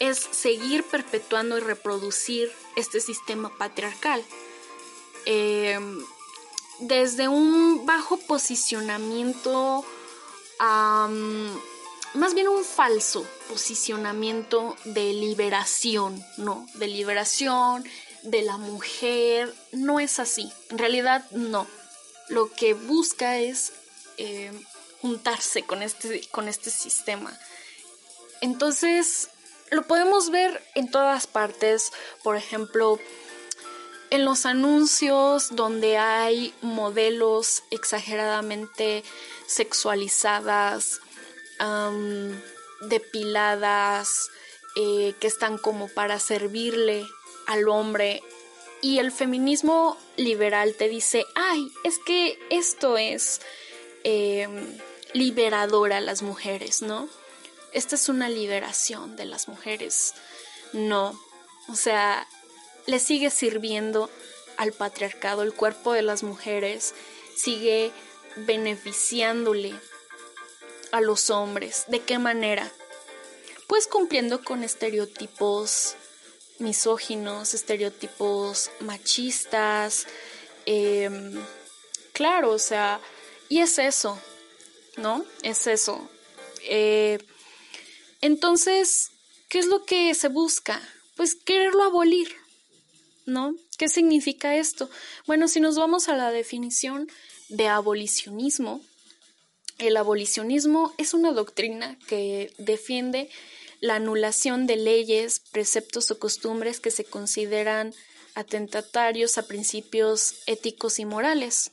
es 0.00 0.18
seguir 0.18 0.82
perpetuando 0.82 1.58
y 1.58 1.60
reproducir 1.60 2.52
este 2.74 3.00
sistema 3.00 3.56
patriarcal. 3.56 4.24
Em, 5.26 6.04
desde 6.80 7.28
un 7.28 7.86
bajo 7.86 8.16
posicionamiento, 8.18 9.84
más 10.60 12.34
bien 12.34 12.48
un 12.48 12.64
falso 12.64 13.26
posicionamiento 13.48 14.76
de 14.84 15.12
liberación, 15.12 16.24
¿no? 16.36 16.66
De 16.74 16.86
liberación 16.86 17.84
de 18.22 18.42
la 18.42 18.56
mujer, 18.58 19.54
no 19.72 20.00
es 20.00 20.18
así. 20.18 20.52
En 20.70 20.78
realidad, 20.78 21.28
no. 21.30 21.66
Lo 22.28 22.52
que 22.52 22.74
busca 22.74 23.38
es 23.38 23.72
em, 24.16 24.62
juntarse 25.00 25.62
con 25.62 25.82
este, 25.82 26.26
con 26.28 26.48
este 26.48 26.70
sistema. 26.70 27.36
Entonces, 28.40 29.30
lo 29.70 29.82
podemos 29.82 30.30
ver 30.30 30.62
en 30.74 30.90
todas 30.90 31.26
partes, 31.26 31.92
por 32.22 32.36
ejemplo, 32.36 32.98
en 34.10 34.24
los 34.24 34.46
anuncios 34.46 35.54
donde 35.54 35.98
hay 35.98 36.54
modelos 36.62 37.62
exageradamente 37.70 39.04
sexualizadas, 39.46 41.00
depiladas, 42.80 44.30
eh, 44.76 45.14
que 45.20 45.26
están 45.26 45.58
como 45.58 45.88
para 45.88 46.18
servirle 46.18 47.06
al 47.46 47.68
hombre. 47.68 48.22
Y 48.80 48.98
el 48.98 49.10
feminismo 49.10 49.98
liberal 50.16 50.74
te 50.76 50.88
dice, 50.88 51.24
ay, 51.34 51.68
es 51.82 51.98
que 51.98 52.38
esto 52.50 52.96
es 52.96 53.40
em, 54.04 54.78
liberador 55.12 55.92
a 55.92 56.00
las 56.00 56.22
mujeres, 56.22 56.82
¿no? 56.82 57.08
Esta 57.72 57.96
es 57.96 58.08
una 58.08 58.28
liberación 58.28 59.16
de 59.16 59.24
las 59.24 59.48
mujeres. 59.48 60.14
No, 60.72 61.18
o 61.68 61.74
sea, 61.74 62.26
le 62.88 62.98
sigue 62.98 63.28
sirviendo 63.28 64.08
al 64.56 64.72
patriarcado, 64.72 65.42
el 65.42 65.52
cuerpo 65.52 65.92
de 65.92 66.00
las 66.00 66.22
mujeres 66.22 66.94
sigue 67.36 67.92
beneficiándole 68.34 69.74
a 70.90 71.02
los 71.02 71.28
hombres. 71.28 71.84
¿De 71.88 72.00
qué 72.00 72.18
manera? 72.18 72.72
Pues 73.66 73.86
cumpliendo 73.86 74.42
con 74.42 74.64
estereotipos 74.64 75.96
misóginos, 76.60 77.52
estereotipos 77.52 78.70
machistas. 78.80 80.06
Em, 80.64 81.38
claro, 82.14 82.52
o 82.52 82.58
sea, 82.58 83.02
y 83.50 83.60
es 83.60 83.78
eso, 83.78 84.18
¿no? 84.96 85.26
Es 85.42 85.66
eso. 85.66 86.08
Eh, 86.62 87.18
entonces, 88.22 89.10
¿qué 89.50 89.58
es 89.58 89.66
lo 89.66 89.84
que 89.84 90.14
se 90.14 90.28
busca? 90.28 90.80
Pues 91.16 91.34
quererlo 91.34 91.82
abolir, 91.82 92.34
¿no? 93.28 93.54
¿Qué 93.76 93.88
significa 93.88 94.56
esto? 94.56 94.90
Bueno, 95.26 95.46
si 95.46 95.60
nos 95.60 95.76
vamos 95.76 96.08
a 96.08 96.16
la 96.16 96.32
definición 96.32 97.08
de 97.48 97.68
abolicionismo, 97.68 98.80
el 99.78 99.96
abolicionismo 99.96 100.92
es 100.98 101.14
una 101.14 101.32
doctrina 101.32 101.98
que 102.08 102.52
defiende 102.58 103.30
la 103.80 103.94
anulación 103.94 104.66
de 104.66 104.76
leyes, 104.76 105.40
preceptos 105.52 106.10
o 106.10 106.18
costumbres 106.18 106.80
que 106.80 106.90
se 106.90 107.04
consideran 107.04 107.94
atentatarios 108.34 109.38
a 109.38 109.46
principios 109.46 110.34
éticos 110.46 110.98
y 110.98 111.04
morales. 111.04 111.70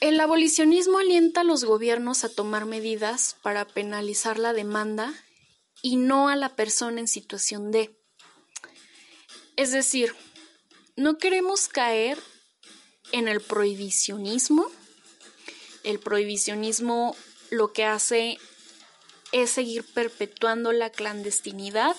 El 0.00 0.20
abolicionismo 0.20 0.98
alienta 0.98 1.40
a 1.40 1.44
los 1.44 1.64
gobiernos 1.64 2.24
a 2.24 2.28
tomar 2.28 2.64
medidas 2.64 3.36
para 3.42 3.66
penalizar 3.66 4.38
la 4.38 4.52
demanda 4.52 5.12
y 5.82 5.96
no 5.96 6.28
a 6.28 6.36
la 6.36 6.54
persona 6.54 7.00
en 7.00 7.08
situación 7.08 7.70
de. 7.70 7.97
Es 9.58 9.72
decir, 9.72 10.14
no 10.94 11.18
queremos 11.18 11.66
caer 11.66 12.16
en 13.10 13.26
el 13.26 13.40
prohibicionismo. 13.40 14.70
El 15.82 15.98
prohibicionismo 15.98 17.16
lo 17.50 17.72
que 17.72 17.84
hace 17.84 18.38
es 19.32 19.50
seguir 19.50 19.82
perpetuando 19.82 20.70
la 20.70 20.90
clandestinidad 20.90 21.96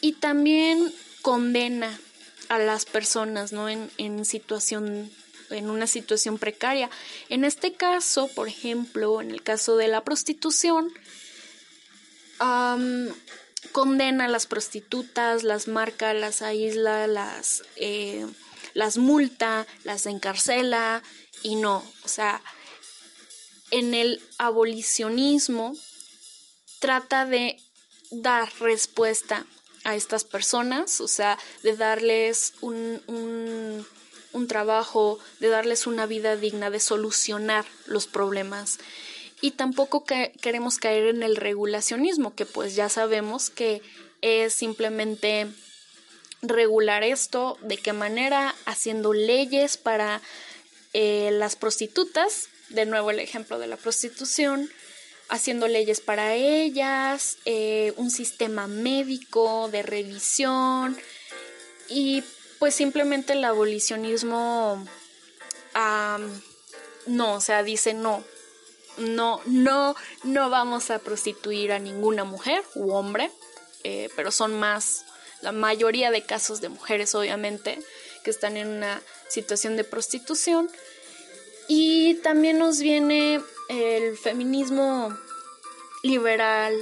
y 0.00 0.12
también 0.12 0.90
condena 1.20 2.00
a 2.48 2.58
las 2.58 2.86
personas 2.86 3.52
¿no? 3.52 3.68
en, 3.68 3.90
en 3.98 4.24
situación 4.24 5.12
en 5.50 5.68
una 5.68 5.86
situación 5.86 6.38
precaria. 6.38 6.88
En 7.28 7.44
este 7.44 7.74
caso, 7.74 8.28
por 8.28 8.48
ejemplo, 8.48 9.20
en 9.20 9.30
el 9.30 9.42
caso 9.42 9.76
de 9.76 9.88
la 9.88 10.02
prostitución, 10.02 10.90
condena 13.72 14.26
a 14.26 14.28
las 14.28 14.46
prostitutas, 14.46 15.42
las 15.42 15.68
marca, 15.68 16.14
las 16.14 16.42
aísla, 16.42 17.06
las, 17.06 17.62
eh, 17.76 18.26
las 18.74 18.98
multa, 18.98 19.66
las 19.84 20.06
encarcela 20.06 21.02
y 21.42 21.56
no, 21.56 21.84
o 22.04 22.08
sea, 22.08 22.42
en 23.70 23.94
el 23.94 24.22
abolicionismo 24.38 25.74
trata 26.78 27.26
de 27.26 27.60
dar 28.10 28.52
respuesta 28.60 29.46
a 29.84 29.96
estas 29.96 30.24
personas, 30.24 31.00
o 31.00 31.08
sea, 31.08 31.38
de 31.62 31.76
darles 31.76 32.54
un, 32.60 33.86
un 34.36 34.46
trabajo, 34.48 35.18
de 35.40 35.48
darles 35.48 35.86
una 35.86 36.06
vida 36.06 36.36
digna, 36.36 36.70
de 36.70 36.80
solucionar 36.80 37.64
los 37.86 38.06
problemas. 38.06 38.78
Y 39.40 39.52
tampoco 39.52 40.04
queremos 40.04 40.78
caer 40.78 41.08
en 41.08 41.22
el 41.22 41.36
regulacionismo, 41.36 42.34
que 42.34 42.46
pues 42.46 42.74
ya 42.74 42.88
sabemos 42.88 43.50
que 43.50 43.82
es 44.22 44.54
simplemente 44.54 45.46
regular 46.42 47.04
esto, 47.04 47.58
de 47.62 47.76
qué 47.76 47.92
manera, 47.92 48.54
haciendo 48.64 49.12
leyes 49.12 49.76
para 49.76 50.22
eh, 50.92 51.30
las 51.32 51.56
prostitutas, 51.56 52.48
de 52.70 52.86
nuevo 52.86 53.10
el 53.10 53.20
ejemplo 53.20 53.58
de 53.58 53.66
la 53.66 53.76
prostitución, 53.76 54.70
haciendo 55.28 55.68
leyes 55.68 56.00
para 56.00 56.34
ellas, 56.34 57.38
eh, 57.44 57.92
un 57.96 58.10
sistema 58.10 58.66
médico 58.66 59.68
de 59.70 59.82
revisión 59.82 60.96
y 61.88 62.22
pues 62.58 62.74
simplemente 62.74 63.34
el 63.34 63.44
abolicionismo 63.44 64.86
no, 67.06 67.34
o 67.34 67.40
sea, 67.40 67.62
dice 67.62 67.92
no, 67.94 68.24
no, 68.98 69.40
no, 69.46 69.94
no 70.24 70.50
vamos 70.50 70.90
a 70.90 70.98
prostituir 70.98 71.72
a 71.72 71.78
ninguna 71.78 72.24
mujer 72.24 72.62
u 72.74 72.92
hombre, 72.92 73.30
eh, 73.84 74.08
pero 74.16 74.30
son 74.30 74.58
más, 74.58 75.04
la 75.42 75.52
mayoría 75.52 76.10
de 76.10 76.22
casos 76.22 76.60
de 76.60 76.68
mujeres 76.68 77.14
obviamente, 77.14 77.78
que 78.24 78.30
están 78.30 78.56
en 78.56 78.68
una 78.68 79.02
situación 79.28 79.76
de 79.76 79.84
prostitución. 79.84 80.70
Y 81.68 82.14
también 82.16 82.58
nos 82.58 82.80
viene 82.80 83.40
el 83.68 84.16
feminismo 84.16 85.16
liberal 86.02 86.74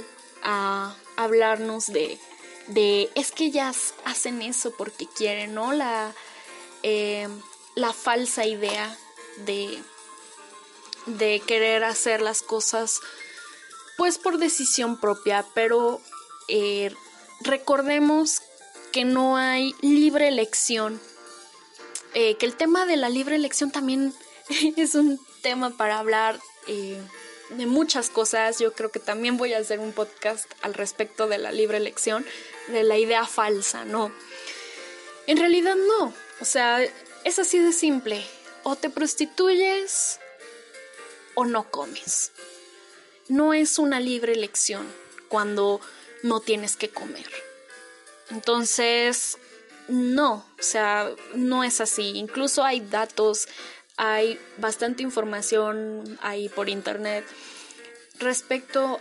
a 0.43 0.95
hablarnos 1.17 1.87
de 1.87 2.19
de 2.67 3.09
es 3.15 3.31
que 3.31 3.45
ellas 3.45 3.93
hacen 4.05 4.41
eso 4.41 4.71
porque 4.71 5.07
quieren, 5.07 5.53
¿no? 5.53 5.73
La, 5.73 6.13
eh, 6.83 7.27
la 7.75 7.93
falsa 7.93 8.45
idea 8.45 8.97
de, 9.45 9.79
de 11.05 11.41
querer 11.45 11.83
hacer 11.83 12.21
las 12.21 12.41
cosas 12.41 13.01
pues 13.97 14.17
por 14.17 14.37
decisión 14.37 14.99
propia, 14.99 15.45
pero 15.53 16.01
eh, 16.47 16.93
recordemos 17.41 18.41
que 18.91 19.05
no 19.05 19.37
hay 19.37 19.73
libre 19.81 20.27
elección. 20.27 20.99
Eh, 22.13 22.37
que 22.37 22.45
el 22.45 22.55
tema 22.55 22.85
de 22.85 22.95
la 22.95 23.09
libre 23.09 23.35
elección 23.35 23.71
también 23.71 24.13
es 24.77 24.95
un 24.95 25.19
tema 25.41 25.71
para 25.71 25.99
hablar 25.99 26.39
eh, 26.67 27.01
de 27.49 27.65
muchas 27.65 28.09
cosas. 28.09 28.59
Yo 28.59 28.73
creo 28.73 28.91
que 28.91 28.99
también 28.99 29.37
voy 29.37 29.53
a 29.53 29.59
hacer 29.59 29.79
un 29.79 29.91
podcast 29.91 30.45
al 30.61 30.73
respecto 30.73 31.27
de 31.27 31.37
la 31.37 31.51
libre 31.51 31.77
elección, 31.77 32.25
de 32.67 32.83
la 32.83 32.97
idea 32.97 33.25
falsa, 33.25 33.85
¿no? 33.85 34.11
En 35.27 35.37
realidad 35.37 35.75
no. 35.75 36.13
O 36.39 36.45
sea, 36.45 36.79
es 37.23 37.39
así 37.39 37.59
de 37.59 37.71
simple. 37.71 38.25
O 38.63 38.75
te 38.75 38.89
prostituyes 38.89 40.19
o 41.35 41.45
no 41.45 41.69
comes. 41.69 42.31
No 43.27 43.53
es 43.53 43.79
una 43.79 43.99
libre 43.99 44.33
elección 44.33 44.85
cuando 45.29 45.81
no 46.23 46.39
tienes 46.39 46.75
que 46.75 46.89
comer. 46.89 47.29
Entonces, 48.29 49.37
no, 49.87 50.45
o 50.59 50.63
sea, 50.63 51.11
no 51.35 51.63
es 51.63 51.81
así. 51.81 52.13
Incluso 52.15 52.63
hay 52.63 52.79
datos, 52.81 53.47
hay 53.97 54.39
bastante 54.57 55.03
información 55.03 56.17
ahí 56.21 56.49
por 56.49 56.69
internet 56.69 57.25
respecto 58.19 58.99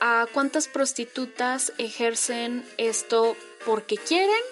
a 0.00 0.26
cuántas 0.32 0.68
prostitutas 0.68 1.72
ejercen 1.78 2.68
esto 2.76 3.36
porque 3.64 3.96
quieren 3.96 4.42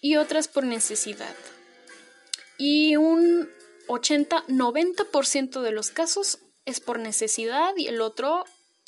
y 0.00 0.16
otras 0.16 0.48
por 0.48 0.64
necesidad. 0.64 1.34
Y 2.58 2.96
un 2.96 3.50
80-90% 3.88 5.60
de 5.60 5.72
los 5.72 5.90
casos 5.90 6.38
es 6.64 6.80
por 6.80 6.98
necesidad 6.98 7.74
y 7.76 7.86
el 7.86 8.00
otro, 8.00 8.44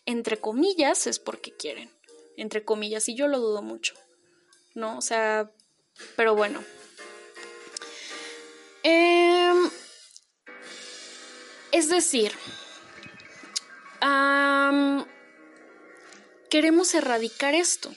entre 0.07 0.39
comillas, 0.39 1.07
es 1.07 1.19
porque 1.19 1.53
quieren. 1.53 1.91
Entre 2.37 2.65
comillas, 2.65 3.09
y 3.09 3.15
yo 3.15 3.29
lo 3.29 3.39
dudo 3.39 3.63
mucho. 3.63 3.95
¿No? 4.75 4.99
O 4.99 5.03
sea, 5.03 5.51
pero 6.17 6.35
bueno. 6.35 6.63
Em, 8.83 9.71
es 11.73 11.89
decir, 11.89 12.33
queremos 16.51 16.95
erradicar 16.95 17.55
esto 17.55 17.95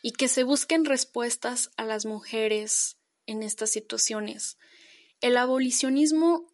y 0.00 0.12
que 0.12 0.28
se 0.28 0.44
busquen 0.44 0.84
respuestas 0.84 1.70
a 1.76 1.84
las 1.84 2.06
mujeres 2.06 2.96
en 3.26 3.42
estas 3.42 3.70
situaciones. 3.70 4.56
El 5.20 5.36
abolicionismo 5.36 6.46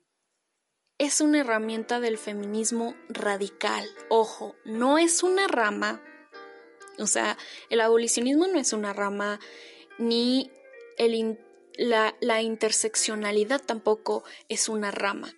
es 0.99 1.21
una 1.21 1.41
herramienta 1.41 2.01
del 2.01 2.17
feminismo 2.17 2.95
radical. 3.09 3.87
Ojo, 4.09 4.55
no 4.65 4.99
es 4.99 5.23
una 5.23 5.47
rama. 5.49 6.03
O 6.99 7.07
sea, 7.07 7.37
el 7.69 7.81
abolicionismo 7.81 8.47
no 8.47 8.59
es 8.59 8.73
una 8.73 8.93
rama 8.93 9.41
ni 9.99 10.51
la 11.77 12.43
interseccionalidad 12.43 13.61
tampoco 13.61 14.25
es 14.49 14.69
una 14.69 14.91
rama. 14.91 15.35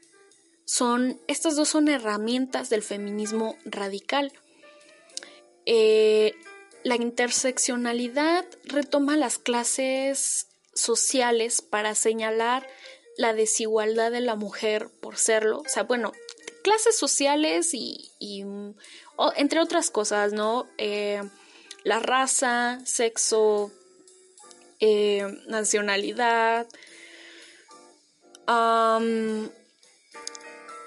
Son, 0.64 1.20
estas 1.28 1.56
dos 1.56 1.68
son 1.68 1.88
herramientas 1.88 2.68
del 2.68 2.82
feminismo 2.82 3.56
radical. 3.64 4.32
Eh, 5.64 6.34
la 6.84 6.96
interseccionalidad 6.96 8.44
retoma 8.64 9.16
las 9.16 9.38
clases 9.38 10.48
sociales 10.74 11.62
para 11.62 11.94
señalar 11.94 12.68
la 13.16 13.32
desigualdad 13.32 14.10
de 14.10 14.20
la 14.20 14.34
mujer 14.34 14.88
por 15.00 15.16
serlo. 15.16 15.60
O 15.60 15.68
sea, 15.68 15.84
bueno, 15.84 16.12
clases 16.62 16.96
sociales 16.96 17.70
y, 17.72 18.10
entre 19.36 19.60
otras 19.60 19.90
cosas, 19.90 20.32
¿no? 20.32 20.66
Eh, 20.78 21.22
la 21.84 22.00
raza, 22.00 22.80
sexo, 22.84 23.70
eh, 24.80 25.26
nacionalidad, 25.46 26.66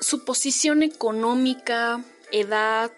su 0.02 0.26
posición 0.26 0.84
económica, 0.84 2.04
edad. 2.32 2.92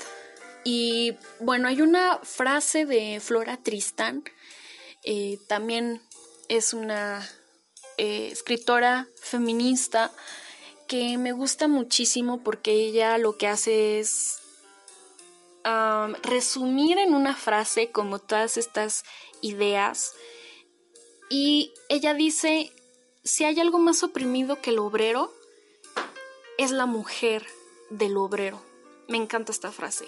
Y 0.64 1.16
bueno, 1.40 1.68
hay 1.68 1.82
una 1.82 2.20
frase 2.24 2.86
de 2.86 3.20
Flora 3.20 3.58
Tristán, 3.58 4.24
eh, 5.04 5.40
también 5.48 6.02
es 6.50 6.74
una 6.74 7.28
eh, 8.04 8.30
escritora 8.32 9.08
feminista 9.16 10.12
que 10.88 11.20
me 11.20 11.34
gusta 11.34 11.68
muchísimo 11.68 12.42
porque 12.42 12.72
ella 12.72 13.20
lo 13.20 13.38
que 13.38 13.48
hace 13.48 14.00
es 14.00 14.40
resumir 16.24 16.98
en 16.98 17.14
una 17.14 17.36
frase 17.36 17.92
como 17.92 18.18
todas 18.18 18.58
estas 18.58 19.04
ideas 19.42 20.16
y 21.30 21.76
ella 21.90 22.16
dice, 22.16 22.72
si 23.24 23.44
hay 23.44 23.60
algo 23.60 23.78
más 23.78 24.02
oprimido 24.02 24.60
que 24.64 24.72
el 24.72 24.80
obrero, 24.80 25.32
es 26.58 26.72
la 26.72 26.88
mujer 26.88 27.46
del 27.92 28.18
obrero. 28.18 28.64
Me 29.10 29.18
encanta 29.18 29.52
esta 29.52 29.72
frase. 29.72 30.08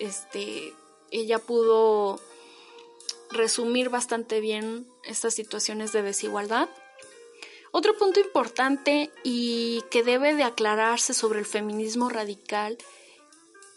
Este, 0.00 0.74
ella 1.12 1.38
pudo 1.38 2.18
resumir 3.30 3.88
bastante 3.88 4.40
bien 4.40 4.90
estas 5.04 5.34
situaciones 5.34 5.92
de 5.92 6.02
desigualdad. 6.02 6.68
Otro 7.78 7.96
punto 7.96 8.18
importante 8.18 9.12
y 9.22 9.84
que 9.88 10.02
debe 10.02 10.34
de 10.34 10.42
aclararse 10.42 11.14
sobre 11.14 11.38
el 11.38 11.46
feminismo 11.46 12.08
radical 12.08 12.76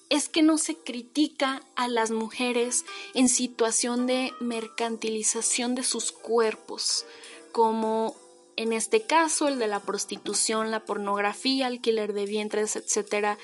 es 0.09 0.27
que 0.27 0.41
no 0.41 0.57
se 0.57 0.75
critica 0.75 1.61
a 1.75 1.87
las 1.87 2.09
mujeres 2.09 2.83
en 3.13 3.29
situación 3.29 4.07
de 4.07 4.33
mercantilización 4.39 5.75
de 5.75 5.83
sus 5.83 6.11
cuerpos, 6.11 7.05
como 7.51 8.15
en 8.55 8.73
este 8.73 9.03
caso 9.03 9.47
el 9.47 9.59
de 9.59 9.67
la 9.67 9.81
prostitución, 9.81 10.71
la 10.71 10.83
pornografía, 10.83 11.67
alquiler 11.67 12.13
de 12.13 12.25
vientres, 12.25 12.75
etcétera, 12.75 13.37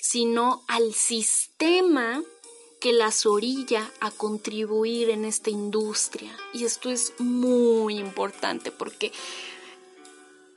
sino 0.00 0.64
al 0.68 0.94
sistema 0.94 2.22
que 2.80 2.94
las 2.94 3.26
orilla 3.26 3.92
a 4.00 4.10
contribuir 4.10 5.10
en 5.10 5.26
esta 5.26 5.50
industria. 5.50 6.34
Y 6.54 6.64
esto 6.64 6.88
es 6.88 7.12
muy 7.18 7.98
importante 7.98 8.72
porque 8.72 9.12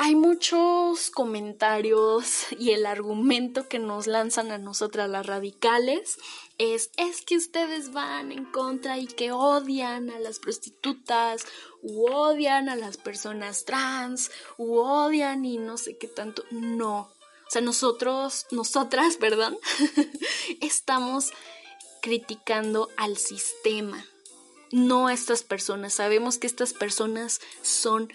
hay 0.03 0.15
muchos 0.15 1.11
comentarios 1.11 2.47
y 2.57 2.71
el 2.71 2.87
argumento 2.87 3.67
que 3.67 3.77
nos 3.77 4.07
lanzan 4.07 4.49
a 4.49 4.57
nosotras 4.57 5.07
las 5.07 5.27
radicales 5.27 6.17
es 6.57 6.89
es 6.97 7.21
que 7.21 7.37
ustedes 7.37 7.93
van 7.93 8.31
en 8.31 8.45
contra 8.45 8.97
y 8.97 9.05
que 9.05 9.31
odian 9.31 10.09
a 10.09 10.17
las 10.17 10.39
prostitutas 10.39 11.45
u 11.83 12.11
odian 12.11 12.67
a 12.67 12.75
las 12.75 12.97
personas 12.97 13.63
trans 13.63 14.31
u 14.57 14.79
odian 14.79 15.45
y 15.45 15.59
no 15.59 15.77
sé 15.77 15.99
qué 15.99 16.07
tanto. 16.07 16.45
No. 16.49 17.01
O 17.01 17.49
sea, 17.51 17.61
nosotros, 17.61 18.47
nosotras, 18.49 19.17
perdón, 19.19 19.55
estamos 20.61 21.29
criticando 22.01 22.89
al 22.97 23.17
sistema, 23.17 24.03
no 24.71 25.07
a 25.07 25.13
estas 25.13 25.43
personas. 25.43 25.93
Sabemos 25.93 26.37
que 26.37 26.47
estas 26.47 26.73
personas 26.73 27.41
son 27.61 28.11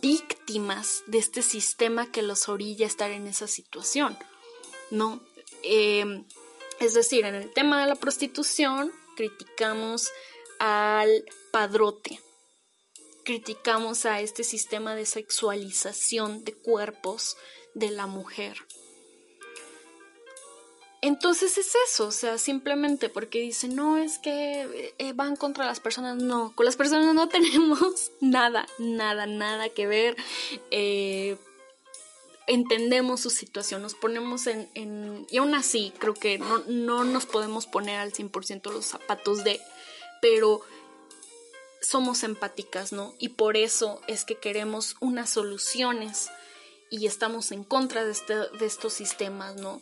víctimas 0.00 1.02
de 1.06 1.18
este 1.18 1.42
sistema 1.42 2.10
que 2.10 2.22
los 2.22 2.48
orilla 2.48 2.86
a 2.86 2.88
estar 2.88 3.10
en 3.10 3.26
esa 3.26 3.46
situación, 3.46 4.18
¿no? 4.90 5.22
Em, 5.62 6.24
es 6.80 6.94
decir, 6.94 7.24
en 7.24 7.34
el 7.34 7.52
tema 7.52 7.80
de 7.80 7.88
la 7.88 7.96
prostitución 7.96 8.92
criticamos 9.16 10.10
al 10.58 11.24
padrote, 11.52 12.20
criticamos 13.24 14.06
a 14.06 14.20
este 14.20 14.44
sistema 14.44 14.94
de 14.94 15.06
sexualización 15.06 16.44
de 16.44 16.54
cuerpos 16.54 17.36
de 17.74 17.90
la 17.90 18.06
mujer. 18.06 18.58
Entonces 21.02 21.56
es 21.56 21.74
eso, 21.88 22.08
o 22.08 22.12
sea, 22.12 22.36
simplemente 22.36 23.08
porque 23.08 23.40
dicen, 23.40 23.74
no, 23.74 23.96
es 23.96 24.18
que 24.18 24.94
eh, 24.98 25.12
van 25.14 25.34
contra 25.36 25.64
las 25.64 25.80
personas, 25.80 26.16
no, 26.16 26.54
con 26.54 26.66
las 26.66 26.76
personas 26.76 27.14
no 27.14 27.28
tenemos 27.30 28.10
nada, 28.20 28.66
nada, 28.78 29.26
nada 29.26 29.70
que 29.70 29.86
ver. 29.86 30.16
Eh, 30.70 31.38
entendemos 32.46 33.20
su 33.20 33.30
situación, 33.30 33.80
nos 33.80 33.94
ponemos 33.94 34.46
en, 34.46 34.68
en, 34.74 35.26
y 35.30 35.38
aún 35.38 35.54
así 35.54 35.92
creo 35.98 36.14
que 36.14 36.38
no, 36.38 36.58
no 36.66 37.04
nos 37.04 37.24
podemos 37.24 37.66
poner 37.66 37.98
al 37.98 38.12
100% 38.12 38.70
los 38.72 38.84
zapatos 38.84 39.44
de, 39.44 39.60
pero 40.20 40.60
somos 41.80 42.24
empáticas, 42.24 42.92
¿no? 42.92 43.14
Y 43.18 43.30
por 43.30 43.56
eso 43.56 44.02
es 44.06 44.24
que 44.24 44.34
queremos 44.34 44.96
unas 45.00 45.30
soluciones 45.30 46.28
y 46.90 47.06
estamos 47.06 47.52
en 47.52 47.64
contra 47.64 48.04
de, 48.04 48.10
este, 48.10 48.34
de 48.34 48.66
estos 48.66 48.92
sistemas, 48.92 49.56
¿no? 49.56 49.80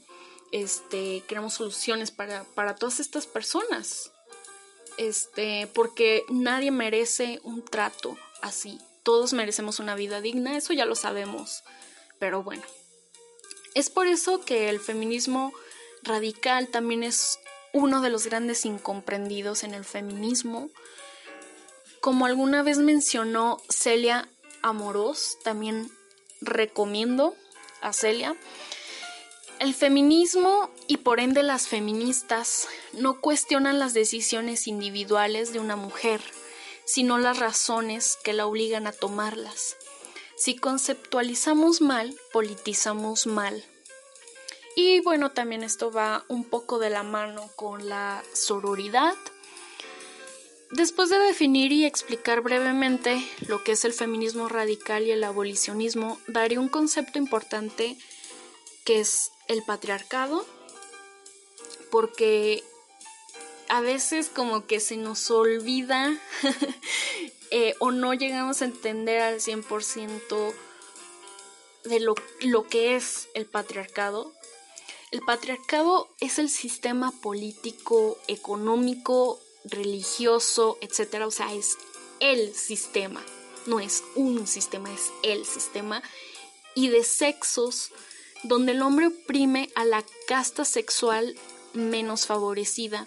Este, 0.52 1.22
queremos 1.26 1.54
soluciones 1.54 2.10
para, 2.10 2.44
para 2.44 2.76
todas 2.76 3.00
estas 3.00 3.26
personas. 3.26 4.12
Este, 4.96 5.68
porque 5.74 6.24
nadie 6.28 6.70
merece 6.70 7.40
un 7.44 7.64
trato 7.64 8.16
así. 8.42 8.78
Todos 9.02 9.32
merecemos 9.32 9.78
una 9.78 9.94
vida 9.94 10.20
digna, 10.20 10.56
eso 10.56 10.72
ya 10.72 10.84
lo 10.84 10.94
sabemos. 10.94 11.62
Pero 12.18 12.42
bueno. 12.42 12.62
Es 13.74 13.90
por 13.90 14.06
eso 14.06 14.40
que 14.40 14.68
el 14.68 14.80
feminismo 14.80 15.52
radical 16.02 16.68
también 16.68 17.04
es 17.04 17.38
uno 17.72 18.00
de 18.00 18.10
los 18.10 18.26
grandes 18.26 18.64
incomprendidos 18.64 19.62
en 19.62 19.74
el 19.74 19.84
feminismo. 19.84 20.70
como 22.00 22.26
alguna 22.26 22.62
vez 22.62 22.78
mencionó 22.78 23.58
Celia 23.68 24.28
Amorós, 24.62 25.36
también 25.42 25.90
recomiendo 26.40 27.34
a 27.80 27.92
Celia, 27.92 28.36
el 29.60 29.74
feminismo 29.74 30.70
y 30.86 30.98
por 30.98 31.20
ende 31.20 31.42
las 31.42 31.68
feministas 31.68 32.68
no 32.92 33.20
cuestionan 33.20 33.78
las 33.78 33.94
decisiones 33.94 34.66
individuales 34.66 35.52
de 35.52 35.60
una 35.60 35.76
mujer, 35.76 36.20
sino 36.84 37.18
las 37.18 37.38
razones 37.38 38.18
que 38.22 38.32
la 38.32 38.46
obligan 38.46 38.86
a 38.86 38.92
tomarlas. 38.92 39.76
Si 40.36 40.56
conceptualizamos 40.56 41.80
mal, 41.80 42.14
politizamos 42.32 43.26
mal. 43.26 43.64
Y 44.76 45.00
bueno, 45.00 45.32
también 45.32 45.64
esto 45.64 45.90
va 45.90 46.24
un 46.28 46.44
poco 46.44 46.78
de 46.78 46.90
la 46.90 47.02
mano 47.02 47.50
con 47.56 47.88
la 47.88 48.22
sororidad. 48.32 49.14
Después 50.70 51.10
de 51.10 51.18
definir 51.18 51.72
y 51.72 51.84
explicar 51.84 52.42
brevemente 52.42 53.20
lo 53.48 53.64
que 53.64 53.72
es 53.72 53.84
el 53.84 53.92
feminismo 53.92 54.48
radical 54.48 55.04
y 55.04 55.10
el 55.10 55.24
abolicionismo, 55.24 56.20
daré 56.28 56.58
un 56.58 56.68
concepto 56.68 57.18
importante 57.18 57.96
que 58.88 59.00
es 59.00 59.32
el 59.48 59.62
patriarcado, 59.64 60.46
porque 61.90 62.64
a 63.68 63.82
veces 63.82 64.30
como 64.34 64.66
que 64.66 64.80
se 64.80 64.96
nos 64.96 65.30
olvida 65.30 66.18
eh, 67.50 67.74
o 67.80 67.90
no 67.90 68.14
llegamos 68.14 68.62
a 68.62 68.64
entender 68.64 69.20
al 69.20 69.40
100% 69.40 70.54
de 71.84 72.00
lo, 72.00 72.14
lo 72.40 72.66
que 72.66 72.96
es 72.96 73.28
el 73.34 73.44
patriarcado. 73.44 74.32
El 75.10 75.20
patriarcado 75.20 76.08
es 76.20 76.38
el 76.38 76.48
sistema 76.48 77.12
político, 77.20 78.16
económico, 78.26 79.38
religioso, 79.64 80.78
etcétera, 80.80 81.26
o 81.26 81.30
sea, 81.30 81.52
es 81.52 81.76
el 82.20 82.54
sistema, 82.54 83.22
no 83.66 83.80
es 83.80 84.02
un 84.14 84.46
sistema, 84.46 84.90
es 84.90 85.10
el 85.22 85.44
sistema 85.44 86.02
y 86.74 86.88
de 86.88 87.04
sexos 87.04 87.92
donde 88.42 88.72
el 88.72 88.82
hombre 88.82 89.08
oprime 89.08 89.70
a 89.74 89.84
la 89.84 90.04
casta 90.26 90.64
sexual 90.64 91.34
menos 91.72 92.26
favorecida. 92.26 93.06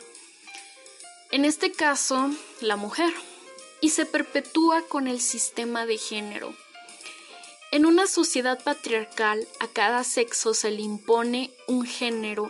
En 1.32 1.46
este 1.46 1.72
caso, 1.72 2.30
la 2.60 2.76
mujer, 2.76 3.14
y 3.80 3.90
se 3.90 4.06
perpetúa 4.06 4.84
con 4.84 5.08
el 5.08 5.20
sistema 5.20 5.86
de 5.86 5.98
género. 5.98 6.54
En 7.72 7.86
una 7.86 8.06
sociedad 8.06 8.62
patriarcal, 8.64 9.48
a 9.60 9.68
cada 9.68 10.04
sexo 10.04 10.54
se 10.54 10.72
le 10.72 10.82
impone 10.82 11.52
un 11.68 11.86
género, 11.86 12.50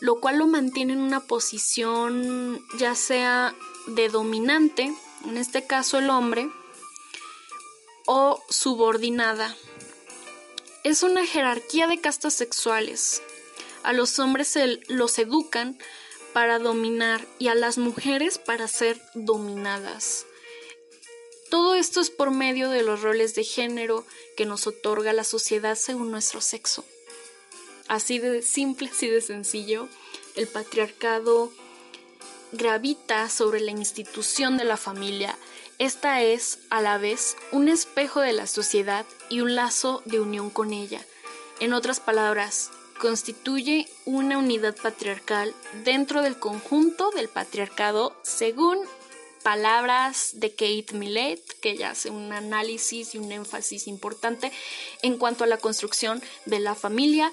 lo 0.00 0.18
cual 0.20 0.38
lo 0.38 0.46
mantiene 0.46 0.94
en 0.94 1.00
una 1.00 1.20
posición 1.20 2.64
ya 2.78 2.94
sea 2.94 3.54
de 3.86 4.08
dominante, 4.08 4.94
en 5.24 5.36
este 5.36 5.66
caso 5.66 5.98
el 5.98 6.10
hombre, 6.10 6.50
o 8.06 8.42
subordinada, 8.48 9.54
es 10.86 11.02
una 11.02 11.26
jerarquía 11.26 11.88
de 11.88 12.00
castas 12.00 12.34
sexuales. 12.34 13.20
A 13.82 13.92
los 13.92 14.20
hombres 14.20 14.46
se 14.46 14.78
los 14.86 15.18
educan 15.18 15.76
para 16.32 16.60
dominar 16.60 17.26
y 17.40 17.48
a 17.48 17.56
las 17.56 17.76
mujeres 17.76 18.38
para 18.38 18.68
ser 18.68 19.02
dominadas. 19.14 20.26
Todo 21.50 21.74
esto 21.74 22.00
es 22.00 22.10
por 22.10 22.30
medio 22.30 22.70
de 22.70 22.84
los 22.84 23.02
roles 23.02 23.34
de 23.34 23.42
género 23.42 24.06
que 24.36 24.46
nos 24.46 24.68
otorga 24.68 25.12
la 25.12 25.24
sociedad 25.24 25.74
según 25.74 26.12
nuestro 26.12 26.40
sexo. 26.40 26.84
Así 27.88 28.20
de 28.20 28.40
simple, 28.42 28.88
así 28.88 29.08
de 29.08 29.22
sencillo, 29.22 29.88
el 30.36 30.46
patriarcado 30.46 31.50
gravita 32.52 33.28
sobre 33.28 33.58
la 33.58 33.72
institución 33.72 34.56
de 34.56 34.64
la 34.64 34.76
familia 34.76 35.36
esta 35.78 36.22
es, 36.22 36.58
a 36.70 36.80
la 36.80 36.98
vez, 36.98 37.36
un 37.52 37.68
espejo 37.68 38.20
de 38.20 38.32
la 38.32 38.46
sociedad 38.46 39.04
y 39.28 39.40
un 39.40 39.54
lazo 39.54 40.02
de 40.06 40.20
unión 40.20 40.50
con 40.50 40.72
ella. 40.72 41.04
En 41.60 41.72
otras 41.72 42.00
palabras, 42.00 42.70
constituye 42.98 43.86
una 44.04 44.38
unidad 44.38 44.74
patriarcal 44.74 45.54
dentro 45.84 46.22
del 46.22 46.38
conjunto 46.38 47.10
del 47.10 47.28
patriarcado 47.28 48.16
según 48.22 48.78
palabras 49.42 50.30
de 50.34 50.50
Kate 50.50 50.94
Millett, 50.94 51.40
que 51.60 51.76
ya 51.76 51.90
hace 51.90 52.10
un 52.10 52.32
análisis 52.32 53.14
y 53.14 53.18
un 53.18 53.30
énfasis 53.30 53.86
importante 53.86 54.50
en 55.02 55.18
cuanto 55.18 55.44
a 55.44 55.46
la 55.46 55.58
construcción 55.58 56.22
de 56.46 56.58
la 56.58 56.74
familia, 56.74 57.30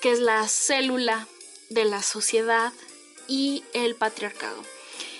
que 0.00 0.10
es 0.10 0.18
la 0.18 0.46
célula 0.48 1.26
de 1.70 1.84
la 1.84 2.02
sociedad 2.02 2.72
y 3.28 3.64
el 3.72 3.94
patriarcado. 3.94 4.62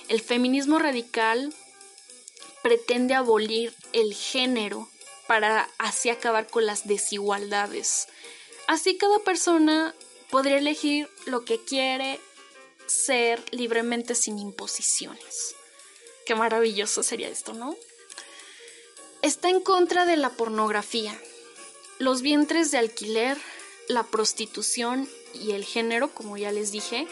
El 0.08 0.20
feminismo 0.20 0.78
radical 0.78 1.54
pretende 2.66 3.14
abolir 3.14 3.72
el 3.92 4.12
género 4.12 4.88
para 5.28 5.70
así 5.78 6.10
acabar 6.10 6.48
con 6.48 6.66
las 6.66 6.88
desigualdades. 6.88 8.08
Así 8.66 8.96
cada 8.96 9.20
persona 9.20 9.94
podría 10.30 10.58
elegir 10.58 11.08
lo 11.26 11.44
que 11.44 11.60
quiere 11.60 12.18
ser 12.86 13.40
libremente 13.52 14.16
sin 14.16 14.40
imposiciones. 14.40 15.54
Qué 16.26 16.34
maravilloso 16.34 17.04
sería 17.04 17.28
esto, 17.28 17.52
¿no? 17.52 17.76
Está 19.22 19.48
en 19.48 19.60
contra 19.60 20.04
de 20.04 20.16
la 20.16 20.30
pornografía, 20.30 21.16
los 22.00 22.20
vientres 22.20 22.72
de 22.72 22.78
alquiler, 22.78 23.38
la 23.86 24.02
prostitución 24.02 25.08
y 25.34 25.52
el 25.52 25.64
género, 25.64 26.12
como 26.12 26.36
ya 26.36 26.50
les 26.50 26.72
dije. 26.72 27.06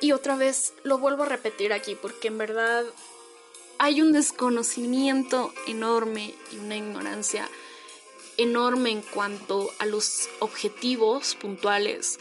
y 0.00 0.12
otra 0.12 0.36
vez 0.36 0.72
lo 0.84 0.96
vuelvo 0.96 1.24
a 1.24 1.28
repetir 1.28 1.74
aquí 1.74 1.94
porque 1.94 2.28
en 2.28 2.38
verdad 2.38 2.86
hay 3.82 4.00
un 4.00 4.12
desconocimiento 4.12 5.52
enorme 5.66 6.36
y 6.52 6.58
una 6.58 6.76
ignorancia 6.76 7.48
enorme 8.36 8.90
en 8.90 9.02
cuanto 9.02 9.72
a 9.80 9.86
los 9.86 10.28
objetivos 10.38 11.34
puntuales. 11.34 12.20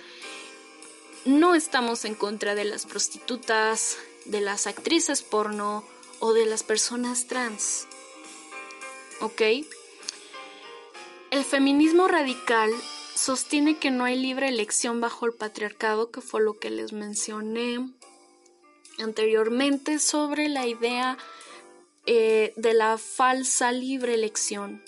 No 1.24 1.54
estamos 1.54 2.04
en 2.06 2.16
contra 2.16 2.56
de 2.56 2.66
las 2.66 2.88
prostitutas, 2.88 4.00
de 4.26 4.42
las 4.42 4.66
actrices 4.66 5.22
porno 5.22 5.84
o 6.20 6.34
de 6.34 6.48
las 6.48 6.64
personas 6.64 7.28
trans. 7.28 7.86
¿Ok? 9.20 9.44
El 11.30 11.44
feminismo 11.44 12.08
radical 12.08 12.72
sostiene 13.14 13.78
que 13.78 13.92
no 13.92 14.06
hay 14.06 14.18
libre 14.18 14.48
elección 14.48 15.00
bajo 15.00 15.28
el 15.28 15.34
patriarcado, 15.34 16.10
que 16.10 16.22
fue 16.22 16.42
lo 16.42 16.58
que 16.58 16.72
les 16.72 16.92
mencioné 16.92 17.88
anteriormente 18.98 20.00
sobre 20.00 20.50
la 20.50 20.66
idea 20.66 21.20
eh, 22.06 22.54
de 22.56 22.74
la 22.74 22.98
falsa 22.98 23.72
libre 23.72 24.14
elección, 24.14 24.84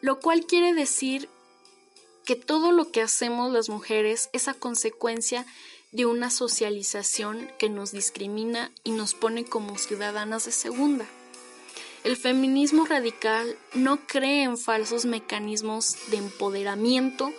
lo 0.00 0.20
cual 0.20 0.46
quiere 0.46 0.74
decir 0.74 1.28
que 2.24 2.36
todo 2.36 2.72
lo 2.72 2.90
que 2.90 3.02
hacemos 3.02 3.52
las 3.52 3.68
mujeres 3.68 4.30
es 4.32 4.48
a 4.48 4.54
consecuencia 4.54 5.46
de 5.92 6.06
una 6.06 6.30
socialización 6.30 7.50
que 7.58 7.68
nos 7.68 7.92
discrimina 7.92 8.70
y 8.84 8.92
nos 8.92 9.14
pone 9.14 9.44
como 9.44 9.78
ciudadanas 9.78 10.44
de 10.44 10.52
segunda. 10.52 11.06
El 12.04 12.16
feminismo 12.16 12.86
radical 12.86 13.58
no 13.74 14.06
cree 14.06 14.44
en 14.44 14.56
falsos 14.56 15.04
mecanismos 15.04 15.96
de 16.10 16.16
empoderamiento 16.16 17.32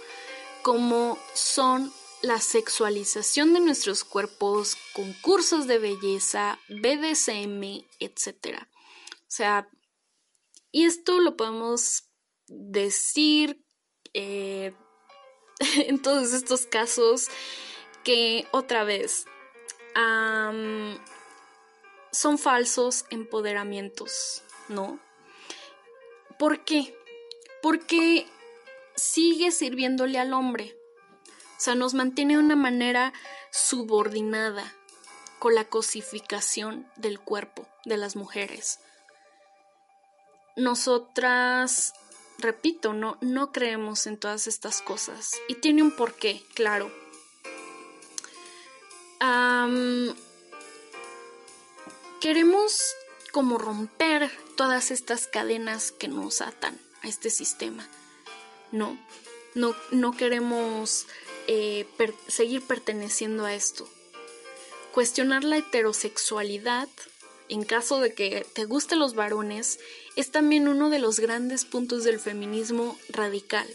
como 0.62 1.18
son 1.34 1.92
la 2.22 2.40
sexualización 2.40 3.54
de 3.54 3.62
nuestros 3.62 4.04
cuerpos, 4.04 4.78
concursos 4.94 5.66
de 5.66 5.80
belleza, 5.80 6.60
BDSM, 6.70 7.84
etc. 8.00 8.68
O 9.32 9.34
sea, 9.34 9.70
y 10.74 10.84
esto 10.84 11.20
lo 11.20 11.38
podemos 11.38 12.10
decir 12.48 13.64
eh, 14.14 14.74
en 15.78 16.02
todos 16.02 16.34
estos 16.34 16.66
casos 16.66 17.30
que 18.04 18.46
otra 18.52 18.84
vez 18.84 19.26
son 22.12 22.38
falsos 22.40 23.06
empoderamientos, 23.10 24.44
¿no? 24.68 25.00
¿Por 26.38 26.66
qué? 26.66 26.94
Porque 27.62 28.28
sigue 28.98 29.52
sirviéndole 29.52 30.20
al 30.20 30.34
hombre. 30.34 30.78
O 31.26 31.60
sea, 31.62 31.76
nos 31.76 31.94
mantiene 31.94 32.34
de 32.34 32.44
una 32.44 32.58
manera 32.58 33.14
subordinada 33.50 34.76
con 35.40 35.56
la 35.56 35.70
cosificación 35.70 36.92
del 36.98 37.22
cuerpo 37.22 37.66
de 37.86 37.96
las 37.96 38.18
mujeres 38.18 38.80
nosotras, 40.56 41.94
repito, 42.38 42.94
no, 42.94 43.18
no 43.22 43.52
creemos 43.52 44.08
en 44.08 44.18
todas 44.18 44.48
estas 44.48 44.82
cosas. 44.82 45.32
Y 45.48 45.56
tiene 45.56 45.84
un 45.84 45.96
porqué, 45.96 46.44
claro. 46.54 46.92
queremos 52.20 52.96
como 53.32 53.58
romper 53.58 54.32
todas 54.56 54.92
estas 54.92 55.28
cadenas 55.28 55.92
que 55.92 56.08
nos 56.08 56.42
atan 56.42 56.80
a 57.02 57.08
este 57.08 57.30
sistema. 57.30 57.88
No, 58.72 58.98
no, 59.56 59.76
no 59.92 60.16
queremos 60.16 61.08
eh, 61.48 61.88
seguir 62.28 62.66
perteneciendo 62.66 63.46
a 63.46 63.54
esto. 63.54 63.90
Cuestionar 64.94 65.44
la 65.44 65.58
heterosexualidad 65.58 66.88
en 67.52 67.66
caso 67.66 68.00
de 68.00 68.14
que 68.14 68.46
te 68.54 68.64
gusten 68.64 69.00
los 69.00 69.14
varones, 69.14 69.78
es 70.16 70.32
también 70.32 70.70
uno 70.70 70.90
de 70.90 71.00
los 71.00 71.20
grandes 71.20 71.66
puntos 71.66 72.06
del 72.06 72.18
feminismo 72.18 72.98
radical, 73.10 73.68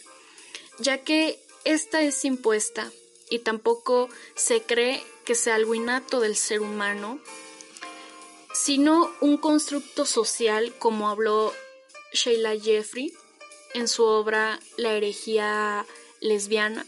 ya 0.79 1.05
que 1.05 1.39
esta 1.65 2.01
es 2.01 2.25
impuesta 2.25 2.91
y 3.29 3.41
tampoco 3.41 4.09
se 4.35 4.63
cree 4.63 5.05
que 5.27 5.35
sea 5.35 5.57
algo 5.57 5.75
innato 5.75 6.21
del 6.21 6.37
ser 6.37 6.63
humano, 6.63 7.21
sino 8.55 9.11
un 9.21 9.37
constructo 9.37 10.07
social 10.07 10.73
como 10.79 11.11
habló 11.11 11.53
Sheila 12.15 12.59
Jeffrey 12.59 13.13
en 13.75 13.89
su 13.89 14.05
obra 14.05 14.59
La 14.79 14.95
herejía 14.95 15.85
lesbiana. 16.21 16.87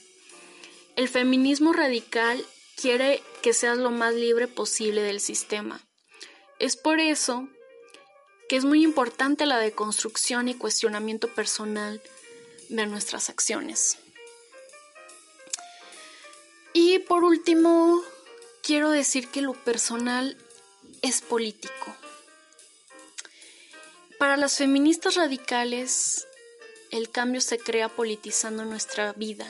El 0.96 1.10
feminismo 1.10 1.74
radical 1.74 2.42
quiere 2.80 3.22
que 3.42 3.52
seas 3.52 3.76
lo 3.76 3.90
más 3.90 4.14
libre 4.14 4.48
posible 4.48 5.02
del 5.02 5.20
sistema. 5.20 5.84
Es 6.58 6.76
por 6.76 7.00
eso 7.00 7.48
que 8.48 8.56
es 8.56 8.64
muy 8.64 8.82
importante 8.82 9.46
la 9.46 9.58
deconstrucción 9.58 10.48
y 10.48 10.54
cuestionamiento 10.54 11.28
personal 11.28 12.02
de 12.68 12.86
nuestras 12.86 13.28
acciones. 13.28 13.98
Y 16.72 16.98
por 17.00 17.24
último, 17.24 18.02
quiero 18.62 18.90
decir 18.90 19.28
que 19.28 19.42
lo 19.42 19.52
personal 19.52 20.36
es 21.02 21.20
político. 21.20 21.94
Para 24.18 24.36
las 24.36 24.56
feministas 24.56 25.14
radicales, 25.14 26.26
el 26.90 27.10
cambio 27.10 27.40
se 27.40 27.58
crea 27.58 27.88
politizando 27.88 28.64
nuestra 28.64 29.12
vida. 29.12 29.46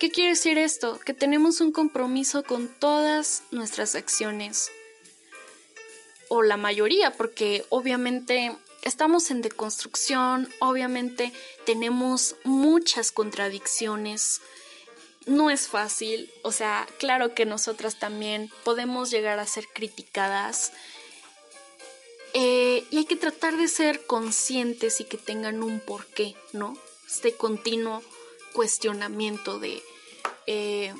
¿Qué 0.00 0.10
quiere 0.10 0.30
decir 0.30 0.58
esto? 0.58 0.98
Que 1.00 1.14
tenemos 1.14 1.60
un 1.60 1.72
compromiso 1.72 2.42
con 2.44 2.68
todas 2.68 3.42
nuestras 3.50 3.94
acciones, 3.94 4.70
o 6.28 6.42
la 6.42 6.56
mayoría, 6.56 7.12
porque 7.12 7.64
obviamente 7.68 8.56
estamos 8.82 9.30
en 9.30 9.42
deconstrucción, 9.42 10.48
obviamente 10.60 11.32
tenemos 11.64 12.36
muchas 12.44 13.12
contradicciones, 13.12 14.40
no 15.26 15.50
es 15.50 15.68
fácil, 15.68 16.30
o 16.42 16.52
sea, 16.52 16.86
claro 16.98 17.34
que 17.34 17.44
nosotras 17.44 17.98
también 17.98 18.50
podemos 18.64 19.10
llegar 19.10 19.38
a 19.38 19.46
ser 19.46 19.66
criticadas 19.68 20.72
eh, 22.34 22.84
y 22.90 22.98
hay 22.98 23.04
que 23.04 23.16
tratar 23.16 23.56
de 23.56 23.68
ser 23.68 24.06
conscientes 24.06 25.00
y 25.00 25.04
que 25.04 25.16
tengan 25.16 25.62
un 25.62 25.80
porqué, 25.80 26.34
¿no? 26.52 26.76
Este 27.06 27.34
continuo 27.34 28.02
cuestionamiento 28.52 29.58
de, 29.58 29.82
eh, 30.46 30.94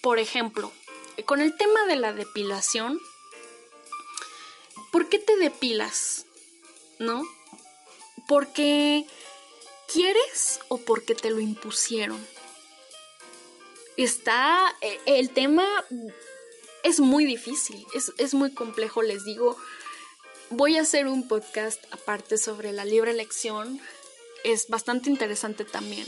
por 0.00 0.18
ejemplo, 0.18 0.72
con 1.24 1.40
el 1.40 1.56
tema 1.56 1.86
de 1.86 1.96
la 1.96 2.12
depilación, 2.12 3.00
¿por 4.90 5.08
qué 5.08 5.18
te 5.18 5.36
depilas? 5.36 6.26
¿No? 6.98 7.22
¿Porque 8.28 9.06
quieres 9.92 10.60
o 10.68 10.78
porque 10.78 11.14
te 11.14 11.30
lo 11.30 11.40
impusieron? 11.40 12.24
Está, 13.96 14.74
eh, 14.80 14.98
el 15.06 15.30
tema 15.30 15.66
es 16.82 17.00
muy 17.00 17.24
difícil, 17.24 17.86
es, 17.94 18.12
es 18.18 18.34
muy 18.34 18.52
complejo, 18.52 19.02
les 19.02 19.24
digo. 19.24 19.56
Voy 20.50 20.76
a 20.76 20.82
hacer 20.82 21.06
un 21.06 21.28
podcast 21.28 21.82
aparte 21.92 22.36
sobre 22.36 22.72
la 22.72 22.84
libre 22.84 23.12
elección. 23.12 23.80
Es 24.42 24.68
bastante 24.68 25.10
interesante 25.10 25.64
también. 25.64 26.06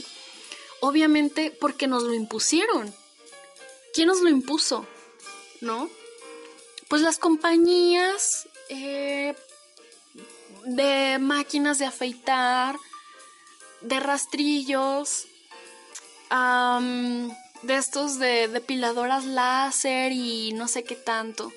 Obviamente 0.81 1.51
porque 1.51 1.87
nos 1.87 2.03
lo 2.03 2.13
impusieron. 2.13 2.93
¿Quién 3.93 4.07
nos 4.07 4.21
lo 4.21 4.29
impuso? 4.29 4.85
¿No? 5.61 5.89
Pues 6.89 7.01
las 7.01 7.19
compañías 7.19 8.49
eh, 8.69 9.35
de 10.65 11.17
máquinas 11.19 11.79
de 11.79 11.85
afeitar, 11.85 12.75
de 13.81 13.99
rastrillos, 13.99 15.27
de 16.29 17.75
estos 17.75 18.17
de 18.17 18.47
depiladoras 18.47 19.25
láser 19.25 20.11
y 20.11 20.53
no 20.53 20.67
sé 20.67 20.83
qué 20.83 20.95
tanto. 20.95 21.51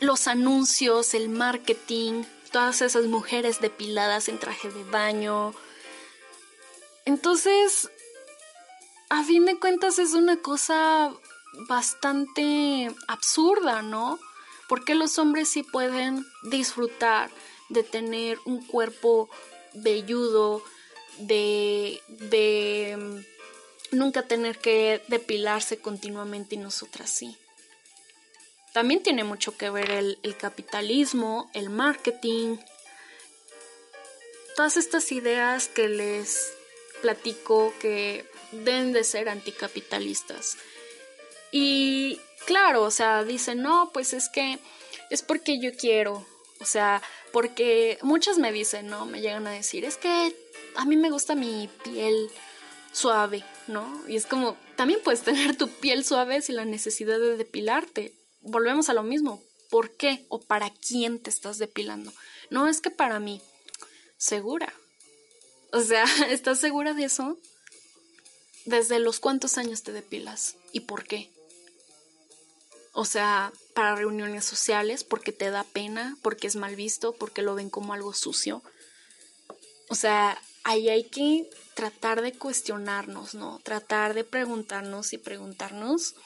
Los 0.00 0.28
anuncios, 0.28 1.14
el 1.14 1.28
marketing, 1.28 2.24
todas 2.50 2.82
esas 2.82 3.06
mujeres 3.06 3.60
depiladas 3.60 4.28
en 4.28 4.38
traje 4.38 4.70
de 4.70 4.84
baño. 4.84 5.54
Entonces, 7.04 7.90
a 9.10 9.24
fin 9.24 9.46
de 9.46 9.58
cuentas 9.58 9.98
es 9.98 10.14
una 10.14 10.36
cosa 10.36 11.12
bastante 11.68 12.94
absurda, 13.06 13.82
¿no? 13.82 14.18
¿Por 14.68 14.84
qué 14.84 14.94
los 14.94 15.18
hombres 15.18 15.48
sí 15.48 15.62
pueden 15.62 16.26
disfrutar 16.44 17.30
de 17.70 17.82
tener 17.82 18.38
un 18.44 18.64
cuerpo 18.64 19.28
velludo, 19.74 20.62
de, 21.18 22.00
de 22.08 22.96
mm, 22.96 23.96
nunca 23.96 24.22
tener 24.22 24.58
que 24.58 25.02
depilarse 25.08 25.78
continuamente 25.78 26.54
y 26.54 26.58
nosotras 26.58 27.10
sí? 27.10 27.36
También 28.74 29.02
tiene 29.02 29.24
mucho 29.24 29.56
que 29.56 29.70
ver 29.70 29.90
el, 29.90 30.18
el 30.22 30.36
capitalismo, 30.36 31.50
el 31.54 31.70
marketing, 31.70 32.58
todas 34.54 34.76
estas 34.76 35.10
ideas 35.12 35.68
que 35.68 35.88
les 35.88 36.52
platico 37.00 37.72
que 37.80 38.26
deben 38.52 38.92
de 38.92 39.04
ser 39.04 39.28
anticapitalistas. 39.28 40.56
Y 41.50 42.20
claro, 42.46 42.82
o 42.82 42.90
sea, 42.90 43.24
dicen, 43.24 43.62
no, 43.62 43.90
pues 43.92 44.12
es 44.12 44.28
que 44.28 44.58
es 45.10 45.22
porque 45.22 45.60
yo 45.60 45.74
quiero, 45.74 46.26
o 46.60 46.64
sea, 46.64 47.02
porque 47.32 47.98
muchas 48.02 48.38
me 48.38 48.52
dicen, 48.52 48.88
no, 48.88 49.06
me 49.06 49.20
llegan 49.20 49.46
a 49.46 49.52
decir, 49.52 49.84
es 49.84 49.96
que 49.96 50.34
a 50.76 50.84
mí 50.84 50.96
me 50.96 51.10
gusta 51.10 51.34
mi 51.34 51.68
piel 51.84 52.30
suave, 52.92 53.44
¿no? 53.66 54.02
Y 54.08 54.16
es 54.16 54.26
como, 54.26 54.56
también 54.76 55.00
puedes 55.02 55.22
tener 55.22 55.56
tu 55.56 55.68
piel 55.68 56.04
suave 56.04 56.42
sin 56.42 56.56
la 56.56 56.64
necesidad 56.64 57.18
de 57.18 57.36
depilarte. 57.36 58.14
Volvemos 58.40 58.88
a 58.88 58.94
lo 58.94 59.02
mismo, 59.02 59.42
¿por 59.70 59.96
qué 59.96 60.24
o 60.28 60.40
para 60.40 60.70
quién 60.70 61.18
te 61.20 61.30
estás 61.30 61.58
depilando? 61.58 62.12
No 62.50 62.68
es 62.68 62.80
que 62.80 62.90
para 62.90 63.20
mí, 63.20 63.40
segura. 64.16 64.72
O 65.72 65.80
sea, 65.80 66.04
¿estás 66.30 66.58
segura 66.58 66.94
de 66.94 67.04
eso? 67.04 67.38
¿Desde 68.64 68.98
los 68.98 69.20
cuántos 69.20 69.58
años 69.58 69.82
te 69.82 69.92
depilas? 69.92 70.56
¿Y 70.72 70.80
por 70.80 71.04
qué? 71.04 71.30
O 73.00 73.04
sea, 73.04 73.52
para 73.74 73.94
reuniones 73.94 74.44
sociales, 74.44 75.04
porque 75.04 75.30
te 75.30 75.52
da 75.52 75.62
pena, 75.62 76.18
porque 76.20 76.48
es 76.48 76.56
mal 76.56 76.74
visto, 76.74 77.12
porque 77.12 77.42
lo 77.42 77.54
ven 77.54 77.70
como 77.70 77.94
algo 77.94 78.12
sucio. 78.12 78.60
O 79.88 79.94
sea, 79.94 80.36
ahí 80.64 80.88
hay 80.88 81.04
que 81.04 81.48
tratar 81.74 82.22
de 82.22 82.32
cuestionarnos, 82.32 83.36
¿no? 83.36 83.60
Tratar 83.60 84.14
de 84.14 84.24
preguntarnos 84.24 85.12
y 85.12 85.18
preguntarnos. 85.18 86.16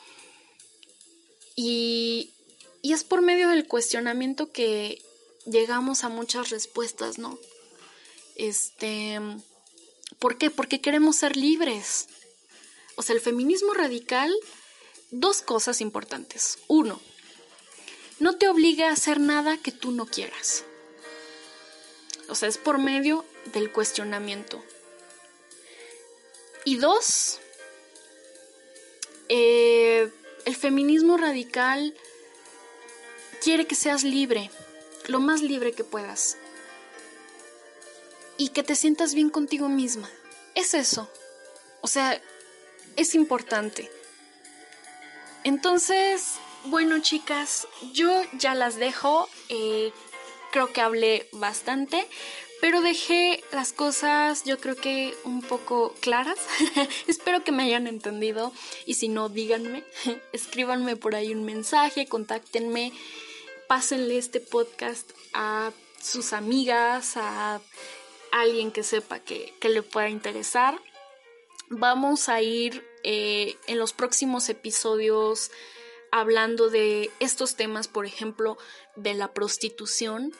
Y, 1.56 2.32
y 2.80 2.94
es 2.94 3.04
por 3.04 3.20
medio 3.20 3.50
del 3.50 3.68
cuestionamiento 3.68 4.50
que 4.50 5.04
llegamos 5.44 6.04
a 6.04 6.08
muchas 6.08 6.48
respuestas, 6.48 7.18
¿no? 7.18 7.38
Este, 8.34 9.20
¿por 10.18 10.38
qué? 10.38 10.48
Porque 10.48 10.80
queremos 10.80 11.16
ser 11.16 11.36
libres. 11.36 12.08
O 12.96 13.02
sea, 13.02 13.14
el 13.14 13.20
feminismo 13.20 13.74
radical 13.74 14.34
dos 15.12 15.42
cosas 15.42 15.80
importantes. 15.80 16.58
Uno, 16.66 17.00
no 18.18 18.36
te 18.36 18.48
obliga 18.48 18.88
a 18.88 18.92
hacer 18.92 19.20
nada 19.20 19.58
que 19.58 19.70
tú 19.70 19.92
no 19.92 20.06
quieras. 20.06 20.64
O 22.28 22.34
sea, 22.34 22.48
es 22.48 22.58
por 22.58 22.78
medio 22.78 23.24
del 23.52 23.70
cuestionamiento. 23.70 24.64
Y 26.64 26.76
dos, 26.76 27.40
eh, 29.28 30.10
el 30.44 30.56
feminismo 30.56 31.16
radical 31.16 31.94
quiere 33.42 33.66
que 33.66 33.74
seas 33.74 34.04
libre, 34.04 34.50
lo 35.08 35.20
más 35.20 35.42
libre 35.42 35.72
que 35.72 35.84
puedas. 35.84 36.38
Y 38.38 38.48
que 38.48 38.62
te 38.62 38.76
sientas 38.76 39.14
bien 39.14 39.28
contigo 39.28 39.68
misma. 39.68 40.08
Es 40.54 40.74
eso. 40.74 41.10
O 41.82 41.88
sea, 41.88 42.22
es 42.96 43.14
importante. 43.14 43.90
Entonces, 45.44 46.38
bueno 46.64 47.00
chicas, 47.00 47.66
yo 47.92 48.22
ya 48.38 48.54
las 48.54 48.76
dejo. 48.76 49.28
Eh, 49.48 49.92
creo 50.52 50.72
que 50.72 50.80
hablé 50.80 51.28
bastante, 51.32 52.06
pero 52.60 52.82
dejé 52.82 53.42
las 53.50 53.72
cosas 53.72 54.44
yo 54.44 54.58
creo 54.60 54.76
que 54.76 55.14
un 55.24 55.42
poco 55.42 55.94
claras. 56.00 56.38
Espero 57.08 57.42
que 57.42 57.50
me 57.50 57.64
hayan 57.64 57.88
entendido 57.88 58.52
y 58.86 58.94
si 58.94 59.08
no, 59.08 59.28
díganme, 59.28 59.82
escríbanme 60.32 60.94
por 60.94 61.16
ahí 61.16 61.32
un 61.32 61.44
mensaje, 61.44 62.06
contáctenme, 62.06 62.92
pásenle 63.66 64.18
este 64.18 64.38
podcast 64.38 65.10
a 65.32 65.72
sus 66.00 66.32
amigas, 66.32 67.16
a 67.16 67.60
alguien 68.30 68.70
que 68.70 68.84
sepa 68.84 69.18
que, 69.18 69.54
que 69.58 69.68
le 69.68 69.82
pueda 69.82 70.08
interesar. 70.08 70.78
Vamos 71.68 72.28
a 72.28 72.42
ir 72.42 72.91
eh, 73.04 73.56
en 73.66 73.78
los 73.78 73.92
próximos 73.92 74.48
episodios 74.48 75.50
hablando 76.10 76.68
de 76.68 77.10
estos 77.20 77.56
temas, 77.56 77.88
por 77.88 78.06
ejemplo, 78.06 78.58
de 78.96 79.14
la 79.14 79.32
prostitución. 79.32 80.32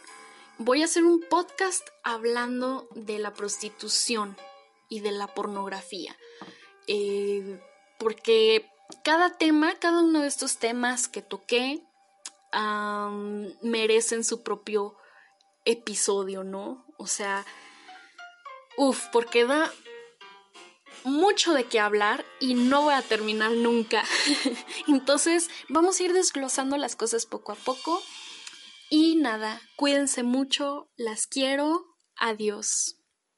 Voy 0.58 0.82
a 0.82 0.84
hacer 0.84 1.04
un 1.04 1.20
podcast 1.20 1.88
hablando 2.04 2.88
de 2.94 3.18
la 3.18 3.32
prostitución 3.32 4.36
y 4.88 5.00
de 5.00 5.12
la 5.12 5.28
pornografía. 5.28 6.16
Eh, 6.86 7.60
porque 7.98 8.68
cada 9.02 9.38
tema, 9.38 9.74
cada 9.78 10.02
uno 10.02 10.20
de 10.20 10.28
estos 10.28 10.58
temas 10.58 11.08
que 11.08 11.22
toqué, 11.22 11.82
merecen 13.62 14.24
su 14.24 14.42
propio 14.42 14.96
episodio, 15.64 16.44
¿no? 16.44 16.84
O 16.98 17.06
sea, 17.06 17.46
uff, 18.76 19.06
porque 19.12 19.46
da 19.46 19.72
mucho 21.04 21.52
de 21.52 21.64
qué 21.64 21.80
hablar 21.80 22.24
y 22.40 22.54
no 22.54 22.82
voy 22.82 22.94
a 22.94 23.02
terminar 23.02 23.52
nunca. 23.52 24.04
Entonces, 24.88 25.50
vamos 25.68 25.98
a 25.98 26.02
ir 26.04 26.12
desglosando 26.12 26.76
las 26.76 26.96
cosas 26.96 27.26
poco 27.26 27.52
a 27.52 27.56
poco. 27.56 28.02
Y 28.90 29.16
nada, 29.16 29.60
cuídense 29.76 30.22
mucho, 30.22 30.90
las 30.96 31.26
quiero, 31.26 31.96
adiós. 32.16 33.01